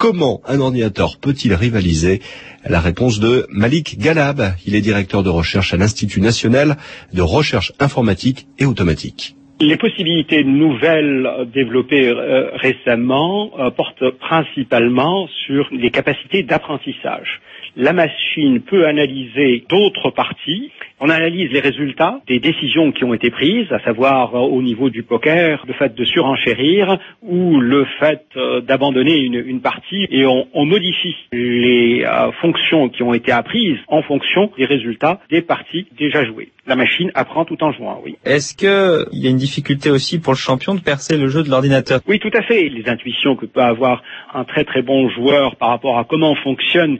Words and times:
Comment 0.00 0.40
un 0.46 0.60
ordinateur 0.60 1.18
peut-il 1.20 1.52
rivaliser 1.52 2.20
La 2.66 2.80
réponse 2.80 3.20
de 3.20 3.46
Malik 3.50 3.98
Galab. 3.98 4.54
Il 4.66 4.74
est 4.74 4.80
directeur 4.80 5.22
de 5.22 5.28
recherche 5.28 5.74
à 5.74 5.76
l'Institut 5.76 6.22
national 6.22 6.78
de 7.12 7.20
recherche 7.20 7.74
informatique 7.78 8.46
et 8.58 8.64
automatique. 8.64 9.36
Les 9.60 9.76
possibilités 9.76 10.42
nouvelles 10.42 11.28
développées 11.52 12.08
euh, 12.08 12.48
récemment 12.54 13.50
euh, 13.58 13.70
portent 13.70 14.08
principalement 14.18 15.28
sur 15.44 15.68
les 15.70 15.90
capacités 15.90 16.44
d'apprentissage. 16.44 17.42
La 17.76 17.92
machine 17.92 18.60
peut 18.60 18.86
analyser 18.86 19.64
d'autres 19.68 20.10
parties 20.10 20.70
on 21.02 21.08
analyse 21.08 21.50
les 21.50 21.60
résultats 21.60 22.20
des 22.28 22.40
décisions 22.40 22.92
qui 22.92 23.04
ont 23.04 23.14
été 23.14 23.30
prises, 23.30 23.72
à 23.72 23.80
savoir 23.80 24.34
euh, 24.34 24.40
au 24.40 24.60
niveau 24.60 24.90
du 24.90 25.02
poker, 25.02 25.64
le 25.66 25.72
fait 25.72 25.94
de 25.94 26.04
surenchérir 26.04 26.98
ou 27.22 27.58
le 27.58 27.86
fait 27.98 28.26
euh, 28.36 28.60
d'abandonner 28.60 29.16
une, 29.16 29.62
partie 29.62 30.06
et 30.10 30.26
on, 30.26 30.64
modifie 30.66 31.16
les 31.32 32.04
euh, 32.04 32.30
fonctions 32.42 32.90
qui 32.90 33.02
ont 33.02 33.14
été 33.14 33.32
apprises 33.32 33.78
en 33.88 34.02
fonction 34.02 34.52
des 34.58 34.66
résultats 34.66 35.20
des 35.30 35.40
parties 35.40 35.86
déjà 35.98 36.22
jouées. 36.24 36.50
La 36.70 36.76
machine 36.76 37.10
apprend 37.16 37.44
tout 37.44 37.60
en 37.64 37.72
jouant, 37.72 38.00
oui. 38.04 38.14
Est-ce 38.24 38.54
qu'il 38.54 39.18
y 39.20 39.26
a 39.26 39.30
une 39.30 39.38
difficulté 39.38 39.90
aussi 39.90 40.20
pour 40.20 40.34
le 40.34 40.38
champion 40.38 40.76
de 40.76 40.80
percer 40.80 41.18
le 41.18 41.26
jeu 41.26 41.42
de 41.42 41.50
l'ordinateur? 41.50 41.98
Oui, 42.06 42.20
tout 42.20 42.30
à 42.32 42.42
fait. 42.42 42.68
Les 42.68 42.88
intuitions 42.88 43.34
que 43.34 43.44
peut 43.44 43.60
avoir 43.60 44.04
un 44.32 44.44
très 44.44 44.62
très 44.62 44.80
bon 44.80 45.10
joueur 45.10 45.56
par 45.56 45.70
rapport 45.70 45.98
à 45.98 46.04
comment 46.04 46.36
fonctionne 46.36 46.98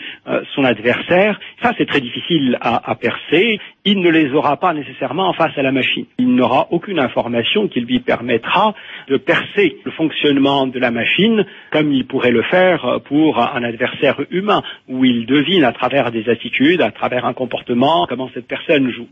son 0.57 0.65
adversaire, 0.65 1.39
ça 1.63 1.71
c'est 1.79 1.87
très 1.87 2.01
difficile 2.01 2.59
à, 2.61 2.91
à 2.91 2.97
percer 2.97 3.61
il 3.85 4.01
ne 4.01 4.11
les 4.11 4.33
aura 4.33 4.59
pas 4.59 4.75
nécessairement 4.75 5.33
face 5.33 5.57
à 5.57 5.63
la 5.63 5.73
machine. 5.73 6.05
Il 6.19 6.35
n'aura 6.35 6.69
aucune 6.71 6.99
information 6.99 7.69
qui 7.69 7.81
lui 7.81 8.01
permettra 8.01 8.75
de 9.09 9.17
percer 9.17 9.79
le 9.85 9.91
fonctionnement 9.93 10.67
de 10.67 10.79
la 10.79 10.91
machine 10.91 11.47
comme 11.73 11.93
il 11.93 12.07
pourrait 12.07 12.31
le 12.31 12.43
faire 12.43 13.01
pour 13.07 13.39
un 13.39 13.63
adversaire 13.65 14.21
humain, 14.31 14.63
où 14.89 15.05
il 15.05 15.27
devine 15.27 15.65
à 15.65 15.73
travers 15.73 16.13
des 16.13 16.29
attitudes, 16.29 16.83
à 16.83 16.91
travers 16.91 17.25
un 17.25 17.33
comportement, 17.33 18.07
comment 18.07 18.31
cette 18.35 18.47
personne 18.47 18.91
joue. 18.91 19.09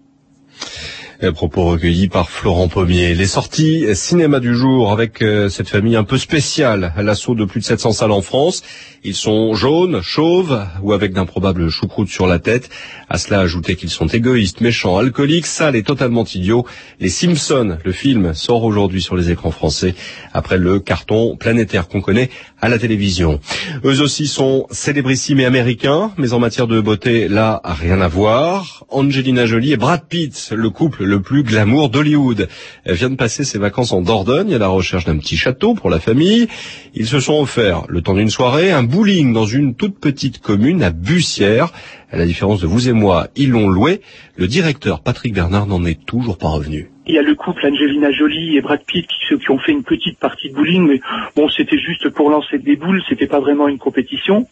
Un 1.21 1.33
propos 1.33 1.65
recueillis 1.65 2.07
par 2.07 2.31
Florent 2.31 2.69
Pommier. 2.69 3.13
Les 3.13 3.27
sorties 3.27 3.85
cinéma 3.97 4.39
du 4.39 4.55
jour 4.55 4.93
avec 4.93 5.21
euh, 5.21 5.49
cette 5.49 5.69
famille 5.69 5.97
un 5.97 6.05
peu 6.05 6.17
spéciale 6.17 6.93
à 6.97 7.03
l'assaut 7.03 7.35
de 7.35 7.45
plus 7.45 7.59
de 7.59 7.65
700 7.65 7.91
salles 7.91 8.13
en 8.13 8.23
France. 8.23 8.63
Ils 9.03 9.17
sont 9.17 9.55
jaunes, 9.55 10.01
chauves 10.01 10.65
ou 10.81 10.93
avec 10.93 11.13
d'improbables 11.13 11.71
choucroutes 11.71 12.09
sur 12.09 12.29
la 12.29 12.39
tête. 12.39 12.71
À 13.09 13.19
cela 13.19 13.41
ajouter 13.41 13.75
qu'ils 13.75 13.91
sont 13.91 14.07
égoïstes, 14.07 14.61
méchants, 14.61 14.97
alcooliques, 14.97 15.47
sales 15.47 15.75
et 15.75 15.83
totalement 15.83 16.23
idiots. 16.23 16.65
Les 17.01 17.09
Simpsons, 17.09 17.79
le 17.85 17.93
film, 17.93 18.33
sort 18.33 18.63
aujourd'hui 18.63 19.03
sur 19.03 19.17
les 19.17 19.33
écrans 19.33 19.51
français 19.51 19.97
après 20.33 20.57
le 20.57 20.79
carton 20.79 21.37
planétaire 21.37 21.89
qu'on 21.89 22.01
connaît 22.01 22.31
à 22.61 22.69
la 22.69 22.79
télévision. 22.79 23.41
Eux 23.85 24.01
aussi 24.01 24.27
sont 24.27 24.67
célébrissimes 24.71 25.41
et 25.41 25.45
américains, 25.45 26.13
mais 26.19 26.33
en 26.33 26.39
matière 26.39 26.67
de 26.67 26.81
beauté, 26.81 27.29
là, 27.29 27.61
rien 27.65 28.01
à 28.01 28.09
voir. 28.09 28.85
Angelina 28.89 29.47
Jolie 29.47 29.73
et 29.73 29.77
Brad 29.77 30.03
Pitt, 30.09 30.53
le 30.55 30.71
couple 30.71 31.05
le 31.05 31.21
plus 31.21 31.43
glamour 31.43 31.91
d'Hollywood. 31.91 32.49
De 32.87 33.15
passer 33.15 33.45
ses 33.45 33.59
vacances 33.59 33.93
en 33.93 34.03
Dordogne 34.03 34.55
à 34.55 34.59
la 34.59 34.69
recherche 34.69 35.05
d'un 35.05 35.17
petit 35.17 35.37
château 35.37 35.75
pour 35.75 35.89
la 35.89 35.99
famille. 35.99 36.49
Ils 36.95 37.07
se 37.07 37.21
sont 37.21 37.41
offerts, 37.41 37.85
le 37.89 38.03
temps 38.03 38.15
d'une 38.15 38.29
soirée, 38.29 38.71
un 38.71 38.83
bowling 38.83 39.33
dans 39.33 39.47
une 39.47 39.75
toute 39.75 39.99
petite 39.99 40.41
commune 40.41 40.83
à 40.83 40.91
Bussière. 40.91 41.73
À 42.11 42.17
la 42.17 42.27
différence 42.27 42.61
de 42.61 42.67
vous 42.67 42.89
et 42.89 42.93
moi, 42.93 43.29
ils 43.37 43.51
l'ont 43.51 43.69
loué. 43.69 44.03
Le 44.37 44.47
directeur 44.47 45.01
Patrick 45.01 45.33
Bernard 45.33 45.67
n'en 45.67 45.85
est 45.85 46.05
toujours 46.05 46.39
pas 46.39 46.49
revenu. 46.49 46.91
Il 47.09 47.15
y 47.15 47.19
a 47.19 47.23
le 47.23 47.35
couple 47.35 47.67
Angelina 47.67 48.11
Jolie 48.11 48.59
et 48.59 48.61
Brad 48.61 48.85
Pitt 48.85 49.07
qui, 49.07 49.39
qui 49.39 49.51
ont 49.51 49.59
fait 49.59 49.73
une 49.73 49.83
petite 49.83 50.19
partie 50.19 50.51
de 50.51 50.55
bowling, 50.55 50.87
mais 50.87 51.01
bon, 51.35 51.49
c'était 51.49 51.79
juste 51.79 52.11
pour 52.11 52.29
lancer 52.29 52.59
des 52.59 52.77
boules, 52.77 53.03
c'était 53.09 53.27
pas 53.27 53.41
vraiment 53.41 53.67
une 53.67 53.79
compétition. 53.79 54.47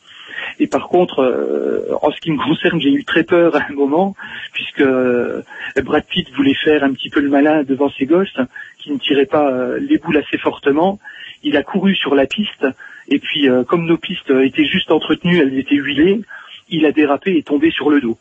Et 0.58 0.66
par 0.66 0.88
contre, 0.88 1.18
euh, 1.18 1.94
en 2.00 2.10
ce 2.10 2.18
qui 2.18 2.30
me 2.30 2.42
concerne, 2.42 2.80
j'ai 2.80 2.90
eu 2.90 3.04
très 3.04 3.24
peur 3.24 3.54
à 3.56 3.60
un 3.68 3.74
moment, 3.74 4.16
puisque 4.54 4.80
euh, 4.80 5.42
Brad 5.84 6.06
Pitt 6.06 6.30
voulait 6.34 6.54
faire 6.54 6.82
un 6.82 6.94
petit 6.94 7.10
peu 7.10 7.20
le 7.20 7.28
malin 7.28 7.62
devant 7.62 7.90
ses 7.90 8.06
gosses, 8.06 8.38
qui 8.78 8.90
ne 8.90 8.96
tiraient 8.96 9.26
pas 9.26 9.50
euh, 9.52 9.78
les 9.78 9.98
boules 9.98 10.16
assez 10.16 10.38
fortement. 10.38 10.98
Il 11.42 11.58
a 11.58 11.62
couru 11.62 11.94
sur 11.94 12.14
la 12.14 12.24
piste, 12.24 12.66
et 13.08 13.18
puis 13.18 13.48
comme 13.68 13.84
nos 13.84 13.98
pistes 13.98 14.30
étaient 14.30 14.64
juste 14.64 14.90
entretenues, 14.90 15.40
elles 15.40 15.58
étaient 15.58 15.76
huilées, 15.76 16.22
il 16.70 16.86
a 16.86 16.92
dérapé 16.92 17.36
et 17.36 17.42
tombé 17.42 17.70
sur 17.70 17.90
le 17.90 18.00
dos. 18.00 18.16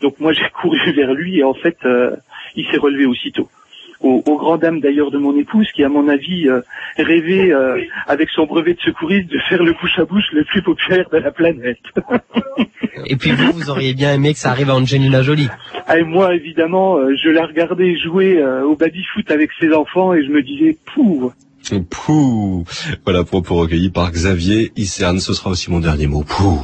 Donc 0.00 0.20
moi 0.20 0.32
j'ai 0.32 0.48
couru 0.50 0.78
vers 0.92 1.12
lui 1.12 1.40
et 1.40 1.44
en 1.44 1.54
fait 1.54 1.76
il 2.54 2.66
s'est 2.68 2.78
relevé 2.78 3.04
aussitôt 3.04 3.50
aux, 4.00 4.36
grandes 4.38 4.60
dames 4.60 4.80
d'ailleurs 4.80 5.10
de 5.10 5.18
mon 5.18 5.36
épouse, 5.38 5.68
qui 5.74 5.84
à 5.84 5.88
mon 5.88 6.08
avis 6.08 6.48
euh, 6.48 6.60
rêvait 6.96 7.52
euh, 7.52 7.80
avec 8.06 8.28
son 8.30 8.46
brevet 8.46 8.74
de 8.74 8.80
secouriste 8.80 9.30
de 9.30 9.38
faire 9.48 9.62
le 9.62 9.72
bouche 9.72 9.98
à 9.98 10.04
bouche 10.04 10.24
le 10.32 10.44
plus 10.44 10.62
populaire 10.62 11.08
de 11.12 11.18
la 11.18 11.30
planète. 11.30 11.78
Et 13.06 13.16
puis 13.16 13.30
vous, 13.32 13.52
vous 13.52 13.70
auriez 13.70 13.94
bien 13.94 14.12
aimé 14.12 14.32
que 14.32 14.38
ça 14.38 14.50
arrive 14.50 14.70
à 14.70 14.74
Angelina 14.74 15.22
Jolie. 15.22 15.48
Ah, 15.86 15.98
et 15.98 16.04
moi, 16.04 16.34
évidemment, 16.34 16.98
euh, 16.98 17.14
je 17.22 17.30
la 17.30 17.46
regardais 17.46 17.96
jouer 17.98 18.42
au 18.42 18.76
baby-foot 18.76 19.30
avec 19.30 19.50
ses 19.58 19.72
enfants 19.72 20.12
et 20.12 20.22
je 20.22 20.30
me 20.30 20.42
disais, 20.42 20.76
pouh 20.94 21.32
Pouh 21.88 22.64
Voilà, 23.04 23.24
propos 23.24 23.54
recueillis 23.54 23.90
par 23.90 24.10
Xavier 24.10 24.72
Isern. 24.76 25.18
Ce 25.20 25.32
sera 25.34 25.50
aussi 25.50 25.70
mon 25.70 25.80
dernier 25.80 26.06
mot. 26.06 26.24
Pouh 26.24 26.60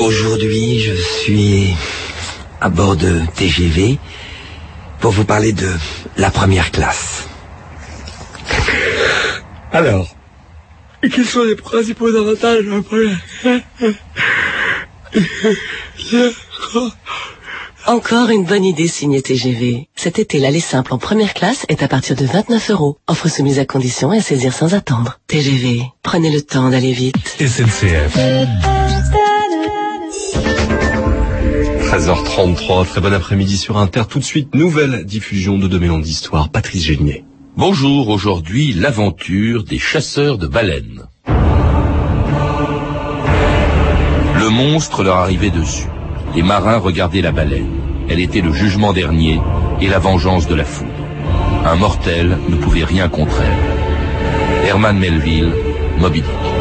Aujourd'hui, 0.00 0.78
je 0.78 0.94
suis 0.94 1.74
à 2.60 2.68
bord 2.68 2.96
de 2.96 3.20
TGV 3.34 3.98
pour 5.00 5.12
vous 5.12 5.24
parler 5.24 5.52
de 5.52 5.70
la 6.16 6.30
première 6.30 6.70
classe. 6.70 7.28
Alors, 9.72 10.08
quels 11.02 11.26
sont 11.26 11.44
les 11.44 11.56
principaux 11.56 12.14
avantages 12.14 12.64
de 12.64 12.70
la 12.70 12.82
première 12.82 13.18
Encore 17.86 18.30
une 18.30 18.44
bonne 18.44 18.64
idée 18.64 18.88
signée 18.88 19.22
TGV. 19.22 19.88
Cet 19.94 20.18
été, 20.18 20.38
l'aller 20.38 20.60
simple 20.60 20.92
en 20.92 20.98
première 20.98 21.34
classe 21.34 21.64
est 21.68 21.82
à 21.82 21.88
partir 21.88 22.16
de 22.16 22.24
29 22.24 22.70
euros. 22.70 22.98
Offre 23.06 23.28
soumise 23.28 23.58
à 23.58 23.64
condition 23.64 24.12
et 24.12 24.18
à 24.18 24.22
saisir 24.22 24.52
sans 24.52 24.74
attendre. 24.74 25.20
TGV, 25.28 25.82
prenez 26.02 26.32
le 26.32 26.42
temps 26.42 26.70
d'aller 26.70 26.92
vite. 26.92 27.16
SNCF. 27.38 28.18
13h33, 31.86 32.84
très 32.84 33.00
bon 33.00 33.14
après-midi 33.14 33.56
sur 33.56 33.78
Inter. 33.78 34.02
Tout 34.08 34.18
de 34.18 34.24
suite, 34.24 34.56
nouvelle 34.56 35.04
diffusion 35.04 35.56
de 35.56 35.68
2000 35.68 35.90
ans 35.92 35.98
d'histoire. 36.00 36.48
Patrice 36.48 36.82
Génier. 36.82 37.24
Bonjour, 37.56 38.08
aujourd'hui, 38.08 38.72
l'aventure 38.72 39.62
des 39.62 39.78
chasseurs 39.78 40.36
de 40.36 40.48
baleines. 40.48 41.04
Le 44.34 44.48
monstre 44.50 45.04
leur 45.04 45.18
arrivait 45.18 45.50
dessus. 45.50 45.86
Les 46.34 46.42
marins 46.42 46.78
regardaient 46.78 47.22
la 47.22 47.30
baleine. 47.30 47.70
Elle 48.08 48.18
était 48.18 48.40
le 48.40 48.52
jugement 48.52 48.92
dernier 48.92 49.40
et 49.80 49.86
la 49.86 50.00
vengeance 50.00 50.48
de 50.48 50.56
la 50.56 50.64
foudre. 50.64 50.90
Un 51.64 51.76
mortel 51.76 52.36
ne 52.48 52.56
pouvait 52.56 52.84
rien 52.84 53.08
contre 53.08 53.40
elle. 53.42 54.66
Herman 54.68 54.98
Melville, 54.98 55.52
Moby 56.00 56.20
Dick. 56.20 56.55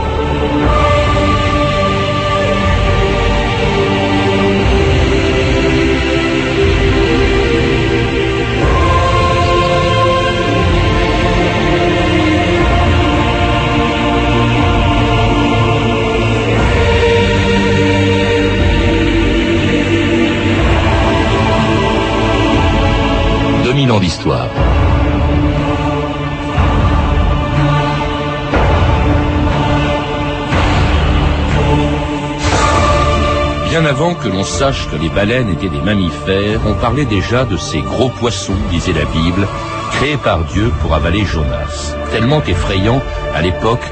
Avant 33.95 34.13
que 34.13 34.27
l'on 34.27 34.43
sache 34.43 34.89
que 34.89 34.97
les 34.97 35.07
baleines 35.07 35.49
étaient 35.49 35.69
des 35.69 35.79
mammifères, 35.79 36.59
on 36.67 36.73
parlait 36.73 37.05
déjà 37.05 37.45
de 37.45 37.55
ces 37.55 37.79
gros 37.79 38.09
poissons, 38.09 38.57
disait 38.69 38.91
la 38.91 39.05
Bible, 39.05 39.47
créés 39.93 40.17
par 40.17 40.43
Dieu 40.43 40.69
pour 40.81 40.93
avaler 40.93 41.23
Jonas. 41.23 41.95
Tellement 42.11 42.43
effrayants 42.43 43.01
à 43.33 43.41
l'époque 43.41 43.89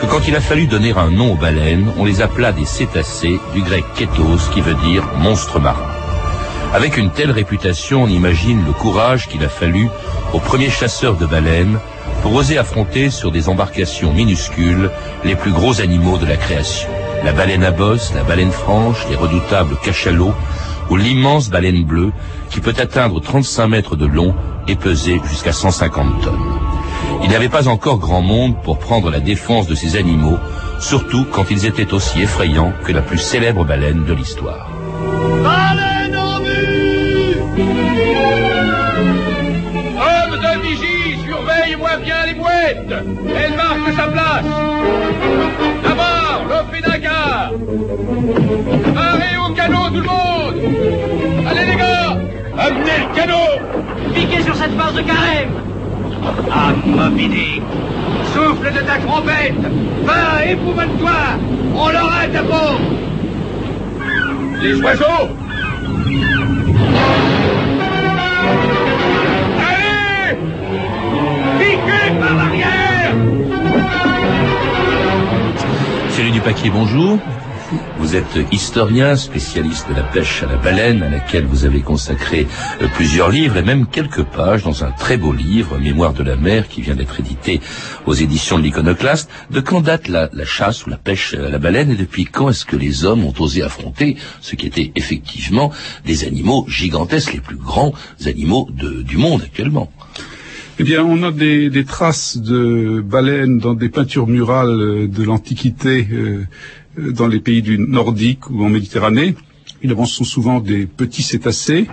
que 0.00 0.06
quand 0.06 0.26
il 0.26 0.34
a 0.34 0.40
fallu 0.40 0.66
donner 0.66 0.92
un 0.96 1.08
nom 1.08 1.34
aux 1.34 1.36
baleines, 1.36 1.88
on 1.98 2.04
les 2.04 2.20
appela 2.20 2.50
des 2.50 2.64
cétacés, 2.64 3.38
du 3.54 3.62
grec 3.62 3.84
kétos 3.94 4.50
qui 4.52 4.60
veut 4.60 4.74
dire 4.74 5.04
monstre 5.18 5.60
marin. 5.60 5.86
Avec 6.74 6.96
une 6.96 7.12
telle 7.12 7.30
réputation, 7.30 8.02
on 8.02 8.08
imagine 8.08 8.64
le 8.66 8.72
courage 8.72 9.28
qu'il 9.28 9.44
a 9.44 9.48
fallu 9.48 9.88
aux 10.32 10.40
premiers 10.40 10.70
chasseurs 10.70 11.14
de 11.14 11.26
baleines 11.26 11.78
pour 12.22 12.34
oser 12.34 12.58
affronter 12.58 13.08
sur 13.08 13.30
des 13.30 13.48
embarcations 13.48 14.12
minuscules 14.12 14.90
les 15.24 15.36
plus 15.36 15.52
gros 15.52 15.80
animaux 15.80 16.18
de 16.18 16.26
la 16.26 16.36
création. 16.36 16.88
La 17.22 17.32
baleine 17.32 17.64
à 17.64 17.70
bosse, 17.70 18.12
la 18.14 18.22
baleine 18.22 18.50
franche, 18.50 19.06
les 19.08 19.16
redoutables 19.16 19.76
cachalots 19.82 20.34
ou 20.90 20.96
l'immense 20.96 21.50
baleine 21.50 21.84
bleue 21.84 22.12
qui 22.50 22.60
peut 22.60 22.74
atteindre 22.78 23.20
35 23.20 23.66
mètres 23.68 23.96
de 23.96 24.06
long 24.06 24.34
et 24.68 24.76
peser 24.76 25.20
jusqu'à 25.28 25.52
150 25.52 26.22
tonnes. 26.22 26.58
Il 27.22 27.28
n'y 27.28 27.36
avait 27.36 27.48
pas 27.48 27.68
encore 27.68 27.98
grand 27.98 28.22
monde 28.22 28.54
pour 28.62 28.78
prendre 28.78 29.10
la 29.10 29.20
défense 29.20 29.66
de 29.66 29.74
ces 29.74 29.96
animaux, 29.96 30.38
surtout 30.80 31.26
quand 31.30 31.50
ils 31.50 31.66
étaient 31.66 31.92
aussi 31.92 32.22
effrayants 32.22 32.72
que 32.84 32.92
la 32.92 33.02
plus 33.02 33.18
célèbre 33.18 33.64
baleine 33.64 34.04
de 34.04 34.12
l'histoire. 34.12 34.70
Baleine 35.42 36.16
en 36.16 36.40
vue 36.40 37.36
Homme 39.96 40.38
de 40.38 40.68
vigie, 40.68 41.18
surveille-moi 41.24 41.96
bien 41.98 42.26
les 42.26 42.34
mouettes 42.34 42.94
Elle 43.36 43.56
marque 43.56 43.96
sa 43.96 44.08
place 44.08 44.44
Marée 48.94 49.36
au 49.36 49.52
canot, 49.52 49.88
tout 49.88 50.00
le 50.00 50.06
monde. 50.06 50.54
Allez 51.48 51.66
les 51.72 51.76
gars. 51.76 52.16
Amenez 52.56 52.98
le 53.00 53.14
canot. 53.14 54.14
Piquez 54.14 54.42
sur 54.42 54.54
cette 54.54 54.76
phase 54.78 54.94
de 54.94 55.02
carême. 55.02 55.50
Ah, 56.50 56.72
Moby 56.86 57.28
Dick 57.28 57.62
Souffle 58.32 58.72
de 58.72 58.78
ta 58.78 58.98
trompette. 58.98 59.60
Va, 60.04 60.44
épouvante-toi 60.46 61.10
On 61.74 61.88
l'aura, 61.88 62.28
ta 62.32 62.42
peau. 62.42 62.78
Les 64.62 64.74
oiseaux. 64.80 65.28
Allez. 69.66 70.38
Piquez 71.58 72.20
par 72.20 72.34
l'arrière. 72.36 73.14
Thierry 76.10 76.30
Dupaquier, 76.30 76.70
bonjour. 76.70 77.18
Vous 77.98 78.16
êtes 78.16 78.38
historien, 78.52 79.16
spécialiste 79.16 79.88
de 79.88 79.94
la 79.94 80.02
pêche 80.02 80.42
à 80.42 80.46
la 80.46 80.56
baleine, 80.56 81.02
à 81.02 81.08
laquelle 81.08 81.44
vous 81.44 81.64
avez 81.64 81.80
consacré 81.80 82.46
euh, 82.82 82.88
plusieurs 82.94 83.30
livres 83.30 83.56
et 83.56 83.62
même 83.62 83.86
quelques 83.86 84.22
pages 84.22 84.62
dans 84.62 84.84
un 84.84 84.90
très 84.90 85.16
beau 85.16 85.32
livre, 85.32 85.78
Mémoire 85.78 86.12
de 86.12 86.22
la 86.22 86.36
mer, 86.36 86.68
qui 86.68 86.82
vient 86.82 86.94
d'être 86.94 87.20
édité 87.20 87.60
aux 88.06 88.14
éditions 88.14 88.58
de 88.58 88.64
l'Iconoclaste. 88.64 89.30
De 89.50 89.60
quand 89.60 89.80
date 89.80 90.08
la, 90.08 90.28
chasse 90.44 90.86
ou 90.86 90.90
la 90.90 90.96
pêche 90.96 91.34
à 91.34 91.48
la 91.48 91.58
baleine 91.58 91.90
et 91.90 91.96
depuis 91.96 92.24
quand 92.24 92.50
est-ce 92.50 92.64
que 92.64 92.76
les 92.76 93.04
hommes 93.04 93.24
ont 93.24 93.34
osé 93.38 93.62
affronter 93.62 94.16
ce 94.40 94.56
qui 94.56 94.66
étaient 94.66 94.92
effectivement 94.96 95.72
des 96.04 96.24
animaux 96.24 96.66
gigantesques, 96.68 97.34
les 97.34 97.40
plus 97.40 97.56
grands 97.56 97.94
animaux 98.26 98.68
du 98.72 99.16
monde 99.16 99.42
actuellement? 99.42 99.90
Eh 100.80 100.82
bien, 100.82 101.04
on 101.04 101.22
a 101.22 101.30
des, 101.30 101.84
traces 101.84 102.36
de 102.36 103.00
baleines 103.00 103.58
dans 103.58 103.74
des 103.74 103.88
peintures 103.88 104.26
murales 104.26 104.80
euh, 104.80 105.06
de 105.06 105.22
l'Antiquité 105.22 106.08
euh, 106.10 106.46
dans 106.98 107.26
les 107.26 107.40
pays 107.40 107.62
du 107.62 107.78
Nordique 107.78 108.50
ou 108.50 108.64
en 108.64 108.68
Méditerranée. 108.68 109.34
Évidemment, 109.82 110.06
ce 110.06 110.16
sont 110.16 110.24
souvent 110.24 110.60
des 110.60 110.86
petits 110.86 111.22
cétacés. 111.22 111.86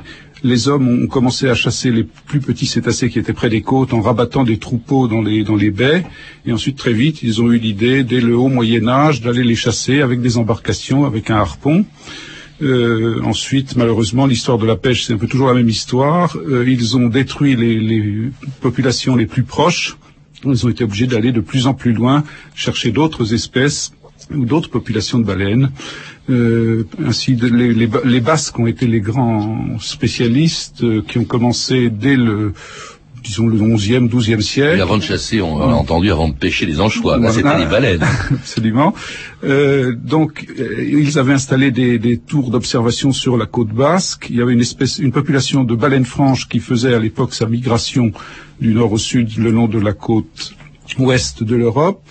Les 0.44 0.68
hommes 0.68 1.04
ont 1.04 1.08
commencé 1.08 1.50
à 1.50 1.56
chasser 1.56 1.92
les 1.92 2.04
plus 2.04 2.40
petits 2.40 2.66
cétacés 2.66 3.10
qui 3.10 3.20
étaient 3.20 3.34
près 3.34 3.50
des 3.50 3.62
côtes 3.62 3.94
en 3.94 4.02
rabattant 4.02 4.44
des 4.44 4.58
troupeaux 4.58 5.08
dans 5.08 5.22
les, 5.22 5.44
dans 5.44 5.56
les 5.56 5.70
baies. 5.70 6.04
Et 6.46 6.52
ensuite, 6.52 6.78
très 6.78 6.94
vite, 6.94 7.22
ils 7.22 7.42
ont 7.42 7.52
eu 7.52 7.60
l'idée, 7.60 8.04
dès 8.04 8.22
le 8.22 8.36
haut 8.36 8.48
Moyen 8.48 8.88
Âge, 8.88 9.22
d'aller 9.22 9.44
les 9.44 9.56
chasser 9.56 10.02
avec 10.02 10.22
des 10.22 10.38
embarcations, 10.38 11.06
avec 11.06 11.30
un 11.30 11.36
harpon. 11.36 11.86
Euh, 12.64 13.22
ensuite, 13.24 13.76
malheureusement, 13.76 14.26
l'histoire 14.26 14.58
de 14.58 14.66
la 14.66 14.76
pêche, 14.76 15.06
c'est 15.06 15.14
un 15.14 15.18
peu 15.18 15.28
toujours 15.28 15.48
la 15.48 15.54
même 15.54 15.70
histoire. 15.70 16.36
Euh, 16.38 16.68
ils 16.68 16.98
ont 16.98 17.08
détruit 17.08 17.56
les, 17.56 17.80
les 17.80 18.30
populations 18.62 19.16
les 19.16 19.26
plus 19.28 19.44
proches. 19.44 19.98
Ils 20.44 20.66
ont 20.66 20.70
été 20.70 20.84
obligés 20.84 21.08
d'aller 21.08 21.32
de 21.32 21.42
plus 21.42 21.68
en 21.68 21.76
plus 21.76 21.94
loin, 21.94 22.24
chercher 22.56 22.92
d'autres 22.92 23.34
espèces 23.34 23.94
ou 24.36 24.46
d'autres 24.46 24.70
populations 24.70 25.20
de 25.20 25.24
baleines. 25.26 25.72
Euh, 26.30 26.86
ainsi, 27.06 27.36
de- 27.36 27.48
les, 27.48 27.74
les, 27.74 27.90
les 28.06 28.20
Basques 28.22 28.58
ont 28.60 28.68
été 28.68 28.88
les 28.88 29.02
grands 29.02 29.78
spécialistes 29.80 30.84
euh, 30.84 31.02
qui 31.08 31.18
ont 31.18 31.26
commencé 31.26 31.90
dès 31.90 32.16
le, 32.16 32.54
disons, 33.24 33.48
le 33.48 33.58
11e, 33.58 34.08
12e 34.10 34.42
siècle. 34.42 34.78
Et 34.78 34.82
avant 34.82 34.98
de 34.98 35.04
chasser, 35.04 35.42
on 35.42 35.60
a 35.62 35.66
entendu 35.74 36.12
avant 36.12 36.30
de 36.30 36.34
pêcher 36.34 36.66
les 36.66 36.80
anchois. 36.80 37.18
Là, 37.18 37.32
c'était 37.32 37.42
Voilà. 37.44 37.60
les 37.60 37.66
baleines. 37.70 38.04
Absolument. 38.32 38.94
Euh, 39.44 39.94
donc, 39.96 40.46
euh, 40.60 40.84
ils 40.84 41.18
avaient 41.20 41.34
installé 41.34 41.72
des, 41.72 42.00
des 42.00 42.18
tours 42.18 42.52
d'observation 42.52 43.12
sur 43.12 43.36
la 43.38 43.46
côte 43.46 43.70
basque. 43.70 44.28
Il 44.30 44.36
y 44.38 44.42
avait 44.42 44.54
une 44.54 44.62
espèce, 44.62 45.00
une 45.00 45.12
population 45.12 45.64
de 45.64 45.76
baleines 45.76 46.06
franches 46.06 46.48
qui 46.48 46.60
faisait 46.60 46.94
à 46.94 47.00
l'époque 47.00 47.34
sa 47.34 47.48
migration 47.48 48.12
du 48.62 48.74
nord 48.74 48.92
au 48.94 48.98
sud 49.00 49.38
le 49.38 49.50
long 49.52 49.68
de 49.68 49.80
la 49.80 49.94
côte 49.94 50.54
ouest 51.00 51.44
de 51.44 51.56
l'Europe. 51.56 52.04